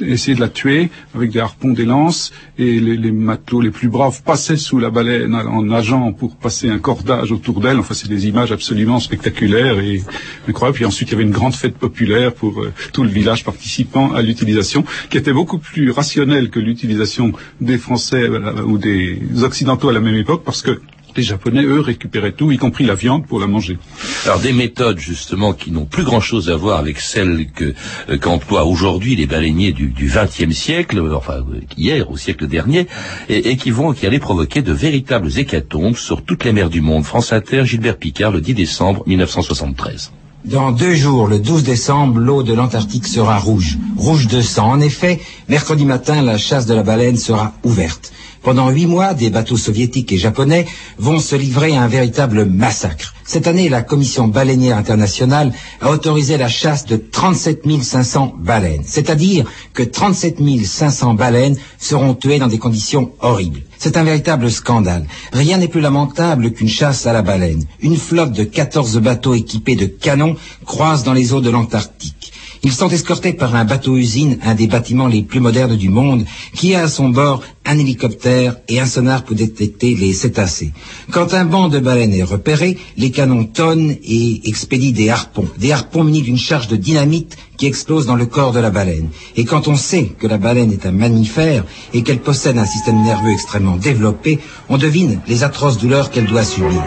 essayer 0.01 0.35
de 0.35 0.41
la 0.41 0.49
tuer 0.49 0.91
avec 1.15 1.31
des 1.31 1.41
harpons, 1.41 1.73
des 1.73 1.85
lances, 1.85 2.33
et 2.59 2.81
les, 2.81 3.13
matelots 3.13 3.61
les 3.61 3.71
plus 3.71 3.89
braves 3.89 4.23
passaient 4.23 4.57
sous 4.57 4.79
la 4.79 4.91
baleine 4.91 5.35
en 5.35 5.63
nageant 5.63 6.13
pour 6.13 6.37
passer 6.37 6.69
un 6.69 6.79
cordage 6.79 7.33
autour 7.33 7.61
d'elle. 7.61 7.79
Enfin, 7.79 7.95
c'est 7.95 8.09
des 8.09 8.27
images 8.27 8.53
absolument 8.53 9.01
spectaculaires 9.01 9.79
et 9.79 10.03
incroyables. 10.49 10.77
Puis 10.77 10.85
ensuite, 10.85 11.09
il 11.11 11.13
y 11.13 11.15
avait 11.15 11.25
une 11.25 11.31
grande 11.31 11.55
fête 11.55 11.77
populaire 11.77 12.35
pour 12.35 12.63
euh, 12.63 12.73
tout 12.93 13.03
le 13.03 13.09
village 13.09 13.45
participant 13.45 14.13
à 14.13 14.23
l'utilisation, 14.23 14.85
qui 15.11 15.19
était 15.19 15.33
beaucoup 15.33 15.59
plus 15.59 15.91
rationnelle 15.91 16.51
que 16.51 16.61
l'utilisation 16.61 17.33
des 17.61 17.79
Français 17.79 18.23
euh, 18.23 18.63
ou 18.63 18.79
des 18.79 19.21
Occidentaux 19.43 19.89
à 19.89 19.93
la 19.93 20.01
même 20.01 20.17
époque, 20.17 20.43
parce 20.45 20.63
que 20.63 20.81
Les 21.17 21.23
Japonais, 21.23 21.63
eux, 21.63 21.81
récupéraient 21.81 22.33
tout, 22.33 22.51
y 22.51 22.57
compris 22.57 22.85
la 22.85 22.97
viande, 22.97 23.27
pour 23.27 23.39
la 23.39 23.47
manger. 23.47 23.79
Alors 24.25 24.41
des 24.41 24.53
méthodes 24.53 24.99
justement 24.99 25.53
qui 25.53 25.71
n'ont 25.71 25.85
plus 25.85 26.03
grand-chose 26.03 26.51
à 26.51 26.57
voir 26.57 26.79
avec 26.79 26.99
celles 26.99 27.47
que 27.55 27.75
euh, 28.09 28.19
qu'emploient 28.19 28.65
aujourd'hui 28.65 29.15
les 29.15 29.27
baleiniers 29.27 29.73
du 29.73 29.93
XXe 29.97 30.53
siècle, 30.53 30.99
euh, 30.99 31.15
enfin 31.15 31.35
euh, 31.35 31.61
hier 31.77 32.11
au 32.11 32.17
siècle 32.17 32.49
dernier, 32.49 32.89
et, 33.29 33.51
et, 33.51 33.57
qui 33.57 33.71
vont 33.71 33.93
qui 33.93 34.07
allaient 34.07 34.19
provoquer 34.19 34.63
de 34.63 34.73
véritables 34.73 35.31
hécatombes 35.39 35.97
sur 35.97 36.25
toutes 36.25 36.45
les 36.45 36.53
mers 36.53 36.69
du 36.69 36.81
monde. 36.81 37.05
France 37.05 37.33
Inter, 37.33 37.65
Gilbert 37.65 37.97
Picard, 37.97 38.33
le 38.33 38.41
10 38.41 38.55
décembre 38.55 39.05
1973. 39.07 40.11
Dans 40.45 40.73
deux 40.73 40.95
jours, 40.95 41.27
le 41.27 41.39
12 41.39 41.63
décembre, 41.63 42.19
l'eau 42.19 42.43
de 42.43 42.53
l'Antarctique 42.53 43.07
sera 43.07 43.39
rouge, 43.39 43.79
rouge 43.97 44.27
de 44.27 44.43
sang. 44.43 44.73
En 44.73 44.81
effet, 44.81 45.21
mercredi 45.49 45.87
matin, 45.87 46.21
la 46.21 46.37
chasse 46.37 46.67
de 46.67 46.75
la 46.75 46.83
baleine 46.83 47.17
sera 47.17 47.55
ouverte. 47.63 48.13
Pendant 48.45 48.69
huit 48.69 48.85
mois, 48.85 49.15
des 49.15 49.31
bateaux 49.31 49.57
soviétiques 49.57 50.13
et 50.13 50.19
japonais 50.19 50.67
vont 50.99 51.19
se 51.19 51.35
livrer 51.35 51.75
à 51.75 51.83
un 51.83 51.89
véritable 51.89 52.45
massacre. 52.45 53.15
Cette 53.25 53.47
année, 53.47 53.71
la 53.71 53.81
Commission 53.81 54.29
baleinière 54.29 54.77
internationale 54.77 55.51
a 55.81 55.91
autorisé 55.91 56.37
la 56.37 56.49
chasse 56.49 56.85
de 56.85 56.97
37 56.97 57.63
500 57.83 58.35
baleines. 58.39 58.83
C'est-à-dire 58.85 59.51
que 59.73 59.83
37 59.83 60.37
500 60.63 61.15
baleines 61.15 61.57
seront 61.79 62.13
tuées 62.13 62.39
dans 62.39 62.49
des 62.49 62.59
conditions 62.59 63.13
horribles. 63.21 63.63
C'est 63.79 63.97
un 63.97 64.05
véritable 64.05 64.51
scandale. 64.51 65.07
Rien 65.33 65.57
n'est 65.57 65.69
plus 65.69 65.81
lamentable 65.81 66.53
qu'une 66.53 66.69
chasse 66.69 67.07
à 67.07 67.15
la 67.15 67.23
baleine. 67.23 67.65
Une 67.81 67.97
flotte 67.97 68.33
de 68.33 68.45
14 68.45 68.99
bateaux 68.99 69.35
équipés 69.35 69.75
de 69.75 69.87
canons 69.87 70.37
croise 70.67 71.03
dans 71.03 71.15
les 71.15 71.33
eaux 71.33 71.41
de 71.41 71.49
l'Antarctique. 71.49 72.24
Ils 72.65 72.73
sont 72.73 72.89
escortés 72.89 73.35
par 73.35 73.55
un 73.55 73.67
bateau-usine, 73.67 74.39
un 74.43 74.55
des 74.55 74.67
bâtiments 74.67 75.07
les 75.07 75.23
plus 75.23 75.39
modernes 75.39 75.77
du 75.77 75.91
monde, 75.91 76.25
qui 76.55 76.75
a 76.75 76.85
à 76.85 76.89
son 76.89 77.11
bord 77.11 77.43
un 77.67 77.79
hélicoptère 77.79 78.57
et 78.69 78.81
un 78.81 78.87
sonar 78.87 79.23
pour 79.23 79.37
détecter 79.37 79.95
les 79.95 80.15
cétacés. 80.15 80.73
Quand 81.11 81.35
un 81.35 81.45
banc 81.45 81.69
de 81.69 81.79
baleines 81.79 82.15
est 82.15 82.23
repéré, 82.23 82.79
les 82.97 83.11
canons 83.11 83.45
tonnent 83.45 83.97
et 84.03 84.49
expédient 84.49 84.93
des 84.93 85.11
harpons, 85.11 85.49
des 85.59 85.73
harpons 85.73 86.05
munis 86.05 86.23
d'une 86.23 86.39
charge 86.39 86.69
de 86.69 86.77
dynamite 86.77 87.37
qui 87.59 87.67
explose 87.67 88.07
dans 88.07 88.17
le 88.17 88.25
corps 88.25 88.53
de 88.53 88.61
la 88.61 88.71
baleine. 88.71 89.11
Et 89.37 89.45
quand 89.45 89.69
on 89.69 89.77
sait 89.77 90.07
que 90.19 90.27
la 90.27 90.39
baleine 90.39 90.73
est 90.73 90.87
un 90.87 90.93
mammifère 90.93 91.65
et 91.93 92.03
qu'elle 92.03 92.21
possède 92.21 92.57
un 92.57 92.65
système 92.65 93.03
nerveux 93.03 93.33
extrêmement 93.33 93.77
développé, 93.77 94.39
on 94.71 94.79
devine 94.79 95.21
les 95.29 95.45
atroces 95.45 95.77
douleurs 95.77 96.11
qu'elle 96.11 96.27
doit 96.27 96.45
subir. 96.45 96.83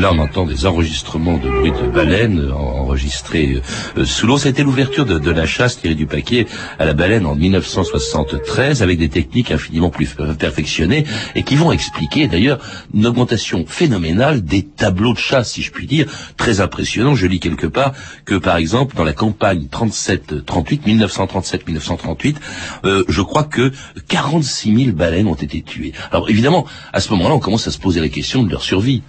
Là, 0.00 0.12
on 0.14 0.18
entend 0.18 0.46
des 0.46 0.64
enregistrements 0.64 1.36
de 1.36 1.48
bruit 1.48 1.72
de 1.72 1.86
baleine 1.88 2.50
enregistrés 2.52 3.60
euh, 3.98 4.04
sous 4.06 4.26
l'eau. 4.26 4.38
C'était 4.38 4.62
l'ouverture 4.62 5.04
de, 5.04 5.18
de, 5.18 5.30
la 5.30 5.44
chasse 5.44 5.78
tirée 5.78 5.94
du 5.94 6.06
paquet 6.06 6.46
à 6.78 6.86
la 6.86 6.94
baleine 6.94 7.26
en 7.26 7.34
1973 7.34 8.82
avec 8.82 8.98
des 8.98 9.10
techniques 9.10 9.50
infiniment 9.50 9.90
plus 9.90 10.16
perfectionnées 10.38 11.04
et 11.34 11.42
qui 11.42 11.54
vont 11.54 11.70
expliquer 11.70 12.28
d'ailleurs 12.28 12.58
une 12.94 13.06
augmentation 13.06 13.64
phénoménale 13.66 14.42
des 14.42 14.62
tableaux 14.62 15.12
de 15.12 15.18
chasse, 15.18 15.52
si 15.52 15.62
je 15.62 15.70
puis 15.70 15.86
dire, 15.86 16.06
très 16.38 16.60
impressionnant. 16.60 17.14
Je 17.14 17.26
lis 17.26 17.40
quelque 17.40 17.66
part 17.66 17.92
que, 18.24 18.36
par 18.36 18.56
exemple, 18.56 18.96
dans 18.96 19.04
la 19.04 19.12
campagne 19.12 19.68
37-38, 19.70 20.80
1937-1938, 20.86 22.36
euh, 22.84 23.04
je 23.08 23.20
crois 23.20 23.44
que 23.44 23.70
46 24.08 24.84
000 24.84 24.96
baleines 24.96 25.26
ont 25.26 25.34
été 25.34 25.60
tuées. 25.60 25.92
Alors 26.10 26.30
évidemment, 26.30 26.64
à 26.92 27.00
ce 27.00 27.10
moment-là, 27.12 27.34
on 27.34 27.38
commence 27.40 27.68
à 27.68 27.70
se 27.70 27.78
poser 27.78 28.00
la 28.00 28.08
question 28.08 28.42
de 28.42 28.50
leur 28.50 28.62
survie. 28.62 29.02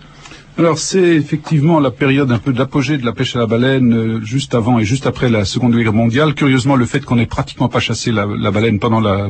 Alors 0.57 0.79
c'est 0.79 1.15
effectivement 1.15 1.79
la 1.79 1.91
période 1.91 2.29
un 2.29 2.37
peu 2.37 2.51
d'apogée 2.51 2.97
de 2.97 3.05
la 3.05 3.13
pêche 3.13 3.37
à 3.37 3.39
la 3.39 3.45
baleine, 3.45 3.93
euh, 3.93 4.21
juste 4.21 4.53
avant 4.53 4.79
et 4.79 4.83
juste 4.83 5.07
après 5.07 5.29
la 5.29 5.45
Seconde 5.45 5.73
Guerre 5.73 5.93
mondiale. 5.93 6.33
Curieusement, 6.33 6.75
le 6.75 6.85
fait 6.85 7.05
qu'on 7.05 7.15
n'ait 7.15 7.25
pratiquement 7.25 7.69
pas 7.69 7.79
chassé 7.79 8.11
la, 8.11 8.25
baleine 8.51 8.77
pendant 8.77 8.99
la 8.99 9.29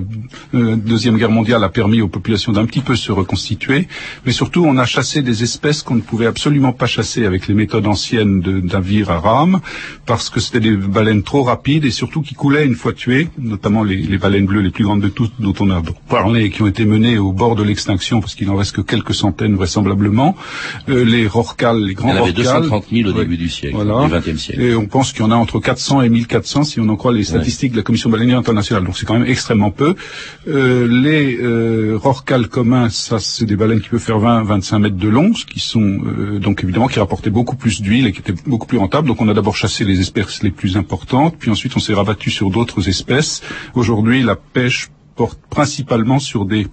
euh, 0.55 0.75
Deuxième 0.75 1.17
Guerre 1.17 1.29
mondiale 1.29 1.63
a 1.63 1.69
permis 1.69 2.01
aux 2.01 2.07
populations 2.07 2.51
d'un 2.51 2.65
petit 2.65 2.81
peu 2.81 2.95
se 2.95 3.11
reconstituer. 3.11 3.87
Mais 4.25 4.31
surtout, 4.31 4.65
on 4.65 4.77
a 4.77 4.85
chassé 4.85 5.21
des 5.21 5.43
espèces 5.43 5.83
qu'on 5.83 5.93
ne 5.93 6.01
pouvait 6.01 6.25
absolument 6.25 6.73
pas 6.73 6.87
chasser 6.87 7.23
avec 7.25 7.47
les 7.47 7.53
méthodes 7.53 7.85
anciennes 7.85 8.41
de 8.41 8.59
navires 8.59 9.11
à 9.11 9.19
rame, 9.19 9.61
parce 10.07 10.31
que 10.31 10.39
c'était 10.39 10.59
des 10.59 10.75
baleines 10.75 11.21
trop 11.21 11.43
rapides 11.43 11.85
et 11.85 11.91
surtout 11.91 12.21
qui 12.21 12.33
coulaient 12.33 12.65
une 12.65 12.75
fois 12.75 12.93
tuées, 12.93 13.29
notamment 13.37 13.83
les, 13.83 13.97
les 13.97 14.17
baleines 14.17 14.47
bleues 14.47 14.61
les 14.61 14.71
plus 14.71 14.85
grandes 14.85 15.01
de 15.01 15.09
toutes 15.09 15.39
dont 15.39 15.53
on 15.59 15.69
a 15.69 15.83
parlé 16.09 16.45
et 16.45 16.49
qui 16.49 16.63
ont 16.63 16.67
été 16.67 16.83
menées 16.85 17.19
au 17.19 17.31
bord 17.31 17.55
de 17.55 17.63
l'extinction, 17.63 18.21
parce 18.21 18.33
qu'il 18.33 18.47
n'en 18.47 18.55
reste 18.55 18.75
que 18.75 18.81
quelques 18.81 19.13
centaines 19.13 19.55
vraisemblablement. 19.55 20.35
Euh, 20.89 21.10
les 21.11 21.27
rorquals, 21.27 21.83
les 21.83 21.93
grands 21.93 22.09
Il 22.09 22.15
y 22.15 22.19
en 22.19 22.23
avait 22.23 22.31
rorquals. 22.31 22.61
230 22.61 22.85
000 22.91 23.09
au 23.09 23.13
début 23.13 23.37
du 23.37 23.49
siècle, 23.49 23.75
Voilà. 23.75 24.19
du 24.19 24.37
siècle. 24.37 24.61
Et 24.61 24.75
on 24.75 24.85
pense 24.85 25.11
qu'il 25.11 25.21
y 25.21 25.25
en 25.25 25.31
a 25.31 25.35
entre 25.35 25.59
400 25.59 26.01
et 26.01 26.09
1400 26.09 26.63
si 26.63 26.79
on 26.79 26.87
en 26.89 26.95
croit 26.95 27.11
les 27.13 27.23
statistiques 27.23 27.71
de 27.73 27.77
la 27.77 27.83
Commission 27.83 28.09
baleinière 28.09 28.37
internationale. 28.37 28.83
Donc 28.83 28.97
c'est 28.97 29.05
quand 29.05 29.17
même 29.19 29.27
extrêmement 29.29 29.71
peu. 29.71 29.95
Euh, 30.47 30.87
les 30.87 31.37
euh, 31.37 31.97
rorquals 32.01 32.47
communs, 32.47 32.89
ça 32.89 33.19
c'est 33.19 33.45
des 33.45 33.55
baleines 33.55 33.81
qui 33.81 33.89
peuvent 33.89 33.99
faire 33.99 34.19
20-25 34.19 34.79
mètres 34.79 34.97
de 34.97 35.09
long, 35.09 35.33
ce 35.33 35.45
qui 35.45 35.59
sont 35.59 35.81
euh, 35.81 36.39
donc 36.39 36.63
évidemment 36.63 36.87
qui 36.87 36.99
rapportaient 36.99 37.29
beaucoup 37.29 37.55
plus 37.55 37.81
d'huile 37.81 38.07
et 38.07 38.11
qui 38.11 38.19
étaient 38.19 38.35
beaucoup 38.45 38.67
plus 38.67 38.77
rentables. 38.77 39.07
Donc 39.07 39.21
on 39.21 39.29
a 39.29 39.33
d'abord 39.33 39.55
chassé 39.55 39.83
les 39.85 39.99
espèces 39.99 40.43
les 40.43 40.51
plus 40.51 40.77
importantes, 40.77 41.35
puis 41.37 41.51
ensuite 41.51 41.75
on 41.75 41.79
s'est 41.79 41.93
rabattu 41.93 42.31
sur 42.31 42.49
d'autres 42.49 42.87
espèces. 42.89 43.41
Aujourd'hui 43.75 44.23
la 44.23 44.35
pêche 44.35 44.89
porte 45.15 45.39
principalement 45.49 46.19
sur 46.19 46.45
des 46.45 46.67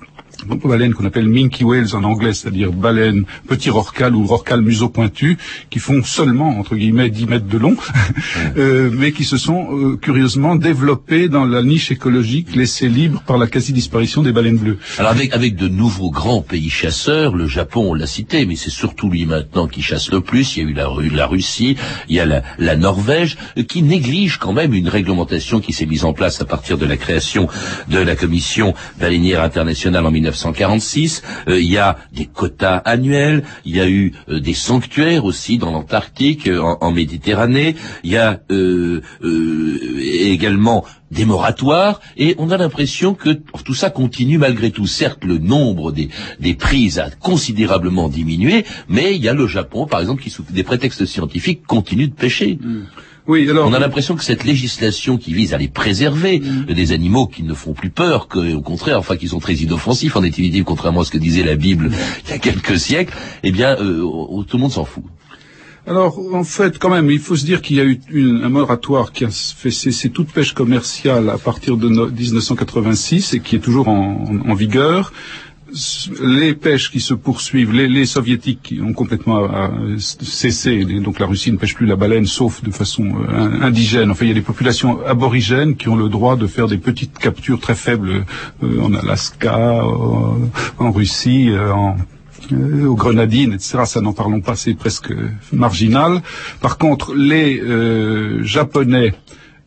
baleines 0.46 0.94
qu'on 0.94 1.05
appelle 1.05 1.29
minke 1.29 1.61
whales 1.62 1.94
en 1.94 2.05
anglais, 2.05 2.33
c'est-à-dire 2.33 2.72
baleines 2.72 3.24
petits 3.46 3.70
rorquals 3.70 4.14
ou 4.14 4.24
rorquals 4.27 4.62
museau 4.62 4.88
pointu, 4.88 5.37
qui 5.70 5.79
font 5.79 6.03
seulement, 6.03 6.59
entre 6.59 6.77
guillemets, 6.77 7.11
10 7.11 7.27
mètres 7.27 7.46
de 7.46 7.59
long, 7.59 7.77
euh, 8.57 8.90
mais 8.92 9.12
qui 9.12 9.24
se 9.24 9.37
sont 9.37 9.68
euh, 9.70 9.96
curieusement 9.96 10.57
développés 10.57 11.29
dans 11.29 11.44
la 11.44 11.62
niche 11.62 11.90
écologique 11.90 12.55
laissée 12.55 12.88
libre 12.88 13.22
par 13.27 13.38
la 13.38 13.46
quasi-disparition 13.46 14.22
des 14.22 14.33
baleines 14.33 14.59
bleues. 14.59 14.79
Alors 14.98 15.11
avec, 15.11 15.35
avec 15.35 15.57
de 15.57 15.68
nouveaux 15.68 16.11
grands 16.11 16.42
pays 16.42 16.70
chasseurs, 16.70 17.35
le 17.35 17.46
Japon 17.46 17.90
on 17.90 17.94
l'a 17.94 18.07
cité, 18.07 18.46
mais 18.46 18.57
c'est 18.57 18.70
surtout 18.70 19.11
lui 19.11 19.27
maintenant 19.27 19.66
qui 19.66 19.83
chasse 19.83 20.11
le 20.11 20.20
plus. 20.20 20.57
Il 20.57 20.62
y 20.62 20.66
a 20.66 20.70
eu 20.70 20.72
la, 20.72 20.88
la 21.14 21.27
Russie, 21.27 21.77
il 22.09 22.16
y 22.16 22.20
a 22.20 22.27
la, 22.27 22.42
la 22.59 22.77
Norvège, 22.77 23.37
euh, 23.57 23.62
qui 23.62 23.83
néglige 23.83 24.38
quand 24.38 24.53
même 24.53 24.74
une 24.74 24.88
réglementation 24.88 25.61
qui 25.61 25.72
s'est 25.72 25.87
mise 25.87 26.05
en 26.05 26.12
place 26.12 26.40
à 26.40 26.44
partir 26.44 26.79
de 26.79 26.87
la 26.87 26.96
création 26.96 27.48
de 27.88 27.98
la 27.98 28.16
Commission 28.16 28.74
baleinière 29.01 29.42
internationale 29.42 30.07
en 30.07 30.14
1946. 30.30 31.22
Euh, 31.48 31.60
il 31.60 31.70
y 31.70 31.78
a 31.78 31.98
des 32.12 32.26
quotas 32.26 32.76
annuels, 32.76 33.44
il 33.64 33.76
y 33.76 33.80
a 33.80 33.88
eu 33.88 34.12
euh, 34.28 34.40
des 34.40 34.54
sanctuaires 34.54 35.24
aussi 35.24 35.58
dans 35.58 35.70
l'Antarctique, 35.70 36.48
euh, 36.48 36.60
en, 36.60 36.78
en, 36.80 36.92
Méditerranée. 36.92 37.76
Il 38.02 38.10
y 38.10 38.16
a 38.16 38.40
également 39.22 40.84
des 41.10 41.24
moratoires, 41.24 42.00
et 42.16 42.34
on 42.38 42.50
a 42.50 42.56
l'impression 42.56 43.14
que 43.14 43.30
tout 43.64 43.74
ça 43.74 43.90
continue 43.90 44.38
malgré 44.38 44.70
tout. 44.70 44.86
Certes, 44.86 45.24
le 45.24 45.38
nombre 45.38 45.92
des, 45.92 46.08
des 46.40 46.54
prises 46.54 46.98
a 46.98 47.10
considérablement 47.10 48.08
diminué, 48.08 48.64
mais 48.88 49.14
il 49.14 49.22
y 49.22 49.28
a 49.28 49.34
le 49.34 49.46
Japon, 49.46 49.86
par 49.86 50.00
exemple, 50.00 50.22
qui, 50.22 50.30
sous 50.30 50.44
des 50.48 50.64
prétextes 50.64 51.06
scientifiques, 51.06 51.66
continue 51.66 52.08
de 52.08 52.14
pêcher. 52.14 52.58
Mm. 52.60 52.84
Oui, 53.28 53.48
alors, 53.50 53.68
on 53.68 53.74
a 53.74 53.78
l'impression 53.78 54.16
que 54.16 54.24
cette 54.24 54.44
législation 54.44 55.18
qui 55.18 55.34
vise 55.34 55.52
à 55.52 55.58
les 55.58 55.68
préserver 55.68 56.40
Mm. 56.40 56.72
des 56.72 56.92
animaux 56.92 57.26
qui 57.26 57.42
ne 57.42 57.52
font 57.52 57.74
plus 57.74 57.90
peur, 57.90 58.26
que, 58.26 58.54
au 58.54 58.62
contraire, 58.62 58.98
enfin, 58.98 59.16
qui 59.16 59.28
sont 59.28 59.38
très 59.38 59.54
inoffensifs 59.54 60.16
en 60.16 60.22
définitive, 60.22 60.64
contrairement 60.64 61.02
à 61.02 61.04
ce 61.04 61.10
que 61.10 61.18
disait 61.18 61.42
la 61.42 61.56
Bible 61.56 61.90
il 62.24 62.30
y 62.30 62.32
a 62.32 62.38
quelques 62.38 62.78
siècles, 62.78 63.14
eh 63.42 63.52
bien, 63.52 63.76
euh, 63.78 64.42
tout 64.48 64.56
le 64.56 64.62
monde 64.62 64.72
s'en 64.72 64.86
fout. 64.86 65.04
Alors, 65.86 66.18
en 66.34 66.44
fait, 66.44 66.78
quand 66.78 66.90
même, 66.90 67.10
il 67.10 67.18
faut 67.18 67.36
se 67.36 67.46
dire 67.46 67.62
qu'il 67.62 67.76
y 67.76 67.80
a 67.80 67.84
eu 67.84 67.98
une, 68.10 68.44
un 68.44 68.50
moratoire 68.50 69.12
qui 69.12 69.24
a 69.24 69.30
fait 69.30 69.70
cesser 69.70 70.10
toute 70.10 70.30
pêche 70.30 70.52
commerciale 70.52 71.30
à 71.30 71.38
partir 71.38 71.78
de 71.78 71.88
no 71.88 72.08
1986 72.10 73.34
et 73.34 73.40
qui 73.40 73.56
est 73.56 73.60
toujours 73.60 73.88
en, 73.88 74.24
en, 74.28 74.50
en 74.50 74.54
vigueur 74.54 75.12
les 76.22 76.54
pêches 76.54 76.90
qui 76.90 77.00
se 77.00 77.14
poursuivent, 77.14 77.72
les, 77.72 77.88
les 77.88 78.07
soviétiques 78.07 78.61
qui 78.62 78.81
ont 78.81 78.92
complètement 78.92 79.44
à 79.44 79.70
cessé, 79.98 80.85
donc 80.85 81.18
la 81.18 81.26
Russie 81.26 81.52
ne 81.52 81.57
pêche 81.57 81.74
plus 81.74 81.87
la 81.87 81.96
baleine 81.96 82.26
sauf 82.26 82.62
de 82.62 82.70
façon 82.70 83.04
euh, 83.28 83.61
indigène. 83.62 84.11
Enfin, 84.11 84.24
il 84.24 84.28
y 84.28 84.33
a 84.33 84.35
des 84.35 84.40
populations 84.40 85.04
aborigènes 85.04 85.76
qui 85.76 85.88
ont 85.88 85.96
le 85.96 86.09
droit 86.09 86.37
de 86.37 86.46
faire 86.46 86.68
des 86.68 86.78
petites 86.78 87.18
captures 87.18 87.61
très 87.61 87.74
faibles 87.74 88.24
euh, 88.62 88.81
en 88.81 88.94
Alaska, 88.94 89.83
euh, 89.83 90.46
en 90.78 90.90
Russie, 90.90 91.50
en 91.54 91.96
euh, 92.52 92.87
aux 92.87 92.94
grenadines, 92.94 93.52
etc. 93.52 93.81
Ça 93.85 94.00
n'en 94.00 94.12
parlons 94.12 94.40
pas, 94.40 94.57
c'est 94.57 94.74
presque 94.74 95.12
marginal. 95.52 96.22
Par 96.61 96.78
contre, 96.78 97.14
les 97.14 97.61
euh, 97.61 98.42
Japonais 98.42 99.12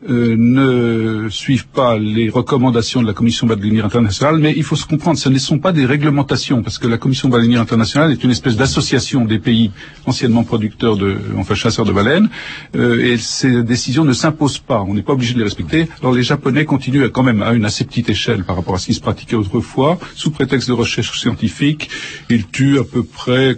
euh, 0.10 0.36
ne 0.38 1.30
suivent 1.30 1.68
pas 1.68 1.98
les 1.98 2.30
recommandations 2.30 3.02
de 3.02 3.08
la 3.08 3.14
Commission 3.14 3.48
baleinière 3.48 3.86
internationale, 3.86 4.38
mais 4.40 4.54
il 4.56 4.64
faut 4.64 4.76
se 4.76 4.86
comprendre, 4.86 5.18
ce 5.18 5.30
ne 5.30 5.38
sont 5.38 5.60
pas 5.60 5.72
des 5.72 5.86
réglementations, 5.86 6.64
parce 6.64 6.78
que 6.78 6.88
la 6.88 6.98
Commission 6.98 7.30
baleinière 7.30 7.62
internationale 7.62 8.12
est 8.12 8.24
une 8.24 8.32
espèce 8.32 8.56
d'association 8.56 9.26
des 9.26 9.40
pays 9.40 9.72
anciennement 10.06 10.44
producteurs 10.44 10.98
de, 10.98 11.18
enfin 11.38 11.56
chasseurs 11.56 11.86
de 11.86 11.92
baleines, 11.92 12.30
euh, 12.76 13.04
et 13.04 13.18
ces 13.18 13.64
décisions 13.64 14.04
ne 14.04 14.14
s'imposent 14.14 14.60
pas. 14.60 14.82
On 14.88 14.94
n'est 14.94 15.04
pas 15.04 15.14
obligé 15.14 15.34
de 15.34 15.40
les 15.40 15.46
respecter. 15.46 15.88
Alors 16.02 16.14
les 16.14 16.24
Japonais 16.24 16.66
continuent 16.66 17.10
quand 17.10 17.24
même 17.24 17.42
à 17.44 17.54
une 17.54 17.66
assez 17.66 17.84
petite 17.84 18.10
échelle 18.10 18.44
par 18.44 18.56
rapport 18.56 18.76
à 18.76 18.80
ce 18.80 18.88
qui 18.88 18.94
se 18.94 19.02
pratiquait 19.02 19.36
autrefois, 19.36 20.00
sous 20.16 20.32
prétexte 20.32 20.68
de 20.68 20.74
recherche 20.74 21.20
scientifique. 21.20 21.90
Ils 22.30 22.48
tuent 22.48 22.80
à 22.80 22.84
peu 22.84 23.04
près 23.04 23.58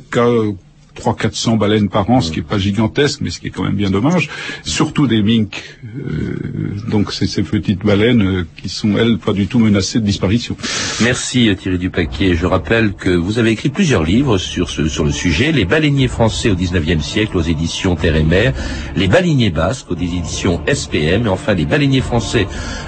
300-400 0.99 1.57
baleines 1.57 1.89
par 1.89 2.09
an, 2.09 2.21
ce 2.21 2.31
qui 2.31 2.39
est 2.39 2.43
pas 2.43 2.57
gigantesque, 2.57 3.19
mais 3.21 3.29
ce 3.29 3.39
qui 3.39 3.47
est 3.47 3.49
quand 3.49 3.63
même 3.63 3.75
bien 3.75 3.89
dommage. 3.89 4.29
Surtout 4.63 5.07
des 5.07 5.23
minks, 5.23 5.79
euh, 5.97 6.75
donc 6.89 7.11
c'est 7.11 7.27
ces 7.27 7.43
petites 7.43 7.83
baleines 7.85 8.21
euh, 8.21 8.47
qui 8.61 8.69
sont, 8.69 8.97
elles, 8.97 9.17
pas 9.17 9.33
du 9.33 9.47
tout 9.47 9.59
menacées 9.59 9.99
de 9.99 10.05
disparition. 10.05 10.55
Merci 11.01 11.49
euh, 11.49 11.55
Thierry 11.55 11.77
Dupaquier. 11.77 12.35
Je 12.35 12.45
rappelle 12.45 12.93
que 12.93 13.09
vous 13.09 13.39
avez 13.39 13.51
écrit 13.51 13.69
plusieurs 13.69 14.03
livres 14.03 14.37
sur, 14.37 14.69
ce, 14.69 14.87
sur 14.87 15.03
le 15.03 15.11
sujet. 15.11 15.51
Les 15.51 15.65
baleiniers 15.65 16.07
français 16.07 16.49
au 16.49 16.55
19e 16.55 17.01
siècle 17.01 17.37
aux 17.37 17.41
éditions 17.41 17.95
Terre 17.95 18.15
et 18.15 18.23
Mer, 18.23 18.53
Les 18.95 19.07
baleiniers 19.07 19.49
basques 19.49 19.89
aux 19.91 19.95
éditions 19.95 20.61
SPM 20.71 21.25
et 21.25 21.29
enfin 21.29 21.53
Les 21.53 21.65
baleiniers 21.65 22.01
français 22.01 22.47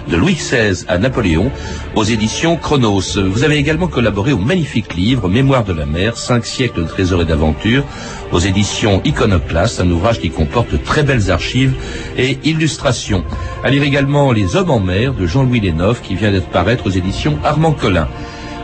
de 0.09 0.15
Louis 0.15 0.35
XVI 0.35 0.85
à 0.87 0.97
Napoléon 0.97 1.51
aux 1.95 2.03
éditions 2.03 2.55
Chronos. 2.57 3.17
Vous 3.17 3.43
avez 3.43 3.57
également 3.57 3.87
collaboré 3.87 4.31
au 4.33 4.37
magnifique 4.37 4.95
livre 4.95 5.27
Mémoire 5.29 5.63
de 5.63 5.73
la 5.73 5.85
mer, 5.85 6.17
cinq 6.17 6.45
siècles 6.45 6.83
de 6.83 6.87
trésors 6.87 7.21
et 7.21 7.25
d'aventures 7.25 7.85
aux 8.31 8.39
éditions 8.39 9.01
Iconoclast, 9.05 9.79
un 9.79 9.89
ouvrage 9.89 10.19
qui 10.19 10.29
comporte 10.29 10.83
très 10.83 11.03
belles 11.03 11.31
archives 11.31 11.73
et 12.17 12.37
illustrations. 12.43 13.23
À 13.63 13.69
lire 13.69 13.83
également 13.83 14.31
Les 14.31 14.55
hommes 14.55 14.71
en 14.71 14.79
mer 14.79 15.13
de 15.13 15.25
Jean-Louis 15.25 15.59
Lénoff 15.59 16.01
qui 16.01 16.15
vient 16.15 16.31
d'être 16.31 16.49
paraître 16.49 16.87
aux 16.87 16.91
éditions 16.91 17.37
Armand 17.43 17.71
Collin. 17.73 18.07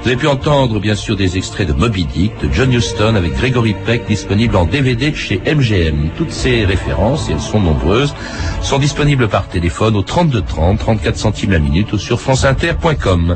Vous 0.02 0.08
avez 0.08 0.18
pu 0.18 0.26
entendre 0.26 0.80
bien 0.80 0.96
sûr 0.96 1.16
des 1.16 1.38
extraits 1.38 1.68
de 1.68 1.74
Moby 1.74 2.06
Dick, 2.06 2.32
de 2.42 2.52
John 2.52 2.74
Huston 2.74 3.14
avec 3.14 3.36
Gregory 3.36 3.76
Peck 3.86 4.08
disponible 4.08 4.56
en 4.56 4.66
DVD 4.66 5.14
chez 5.14 5.40
MGM. 5.46 6.10
Toutes 6.18 6.32
ces 6.32 6.66
références, 6.66 7.30
et 7.30 7.34
elles 7.34 7.40
sont 7.40 7.60
nombreuses, 7.60 8.16
sont 8.64 8.80
disponibles 8.80 9.28
par 9.28 9.48
téléphone 9.48 9.96
au 9.96 10.02
32 10.02 10.42
30, 10.42 10.80
34 10.80 11.18
centimes 11.18 11.52
la 11.52 11.60
minute 11.60 11.94
ou 11.94 12.00
sur 12.00 12.20
franceinter.com. 12.20 13.36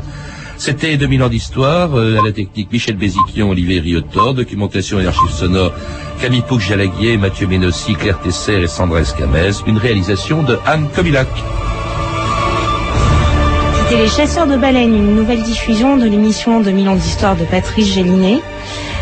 C'était 0.58 0.96
2000 0.96 1.22
ans 1.22 1.28
d'histoire, 1.28 1.96
euh, 1.96 2.18
à 2.18 2.24
la 2.24 2.32
technique 2.32 2.72
Michel 2.72 2.96
Béziquion, 2.96 3.50
Olivier 3.50 3.80
Riotor, 3.80 4.34
documentation 4.34 4.98
et 4.98 5.06
archives 5.06 5.30
sonores 5.30 5.72
Camille 6.20 6.42
Pouc-Jalaguier, 6.42 7.18
Mathieu 7.18 7.46
Ménossi, 7.46 7.94
Claire 7.94 8.18
Tesser 8.20 8.62
et 8.62 8.66
Sandra 8.66 9.00
Escamez, 9.00 9.50
une 9.66 9.76
réalisation 9.76 10.42
de 10.42 10.58
Anne 10.64 10.88
Kobilac. 10.94 11.28
C'était 13.88 14.02
Les 14.02 14.08
Chasseurs 14.08 14.46
de 14.46 14.56
Baleines, 14.56 14.96
une 14.96 15.14
nouvelle 15.14 15.42
diffusion 15.42 15.96
de 15.96 16.04
l'émission 16.04 16.60
2000 16.60 16.88
ans 16.88 16.96
d'histoire 16.96 17.36
de 17.36 17.44
Patrice 17.44 17.92
Gélinet. 17.92 18.40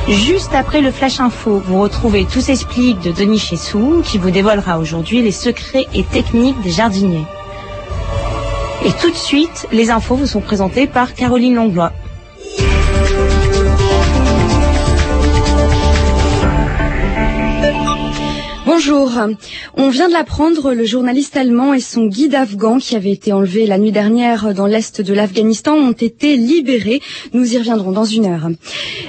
Juste 0.08 0.54
après 0.54 0.82
le 0.82 0.90
Flash 0.90 1.20
Info, 1.20 1.62
vous 1.64 1.80
retrouvez 1.80 2.26
Tout 2.26 2.40
s'explique 2.40 3.00
de 3.00 3.12
Denis 3.12 3.38
Chessou, 3.38 4.02
qui 4.04 4.18
vous 4.18 4.30
dévoilera 4.30 4.78
aujourd'hui 4.78 5.22
les 5.22 5.30
secrets 5.30 5.86
et 5.94 6.02
techniques 6.02 6.60
des 6.62 6.70
jardiniers. 6.70 7.24
Et 8.84 8.92
tout 9.00 9.10
de 9.10 9.16
suite, 9.16 9.66
les 9.72 9.90
infos 9.90 10.14
vous 10.14 10.26
sont 10.26 10.42
présentées 10.42 10.86
par 10.86 11.14
Caroline 11.14 11.54
Langlois. 11.54 11.92
Bonjour. 18.86 19.18
On 19.78 19.88
vient 19.88 20.08
de 20.08 20.12
l'apprendre, 20.12 20.74
le 20.74 20.84
journaliste 20.84 21.38
allemand 21.38 21.72
et 21.72 21.80
son 21.80 22.04
guide 22.04 22.34
afghan 22.34 22.76
qui 22.76 22.96
avait 22.96 23.12
été 23.12 23.32
enlevé 23.32 23.66
la 23.66 23.78
nuit 23.78 23.92
dernière 23.92 24.52
dans 24.52 24.66
l'est 24.66 25.00
de 25.00 25.14
l'Afghanistan 25.14 25.74
ont 25.74 25.92
été 25.92 26.36
libérés. 26.36 27.00
Nous 27.32 27.54
y 27.54 27.56
reviendrons 27.56 27.92
dans 27.92 28.04
une 28.04 28.26
heure. 28.26 28.50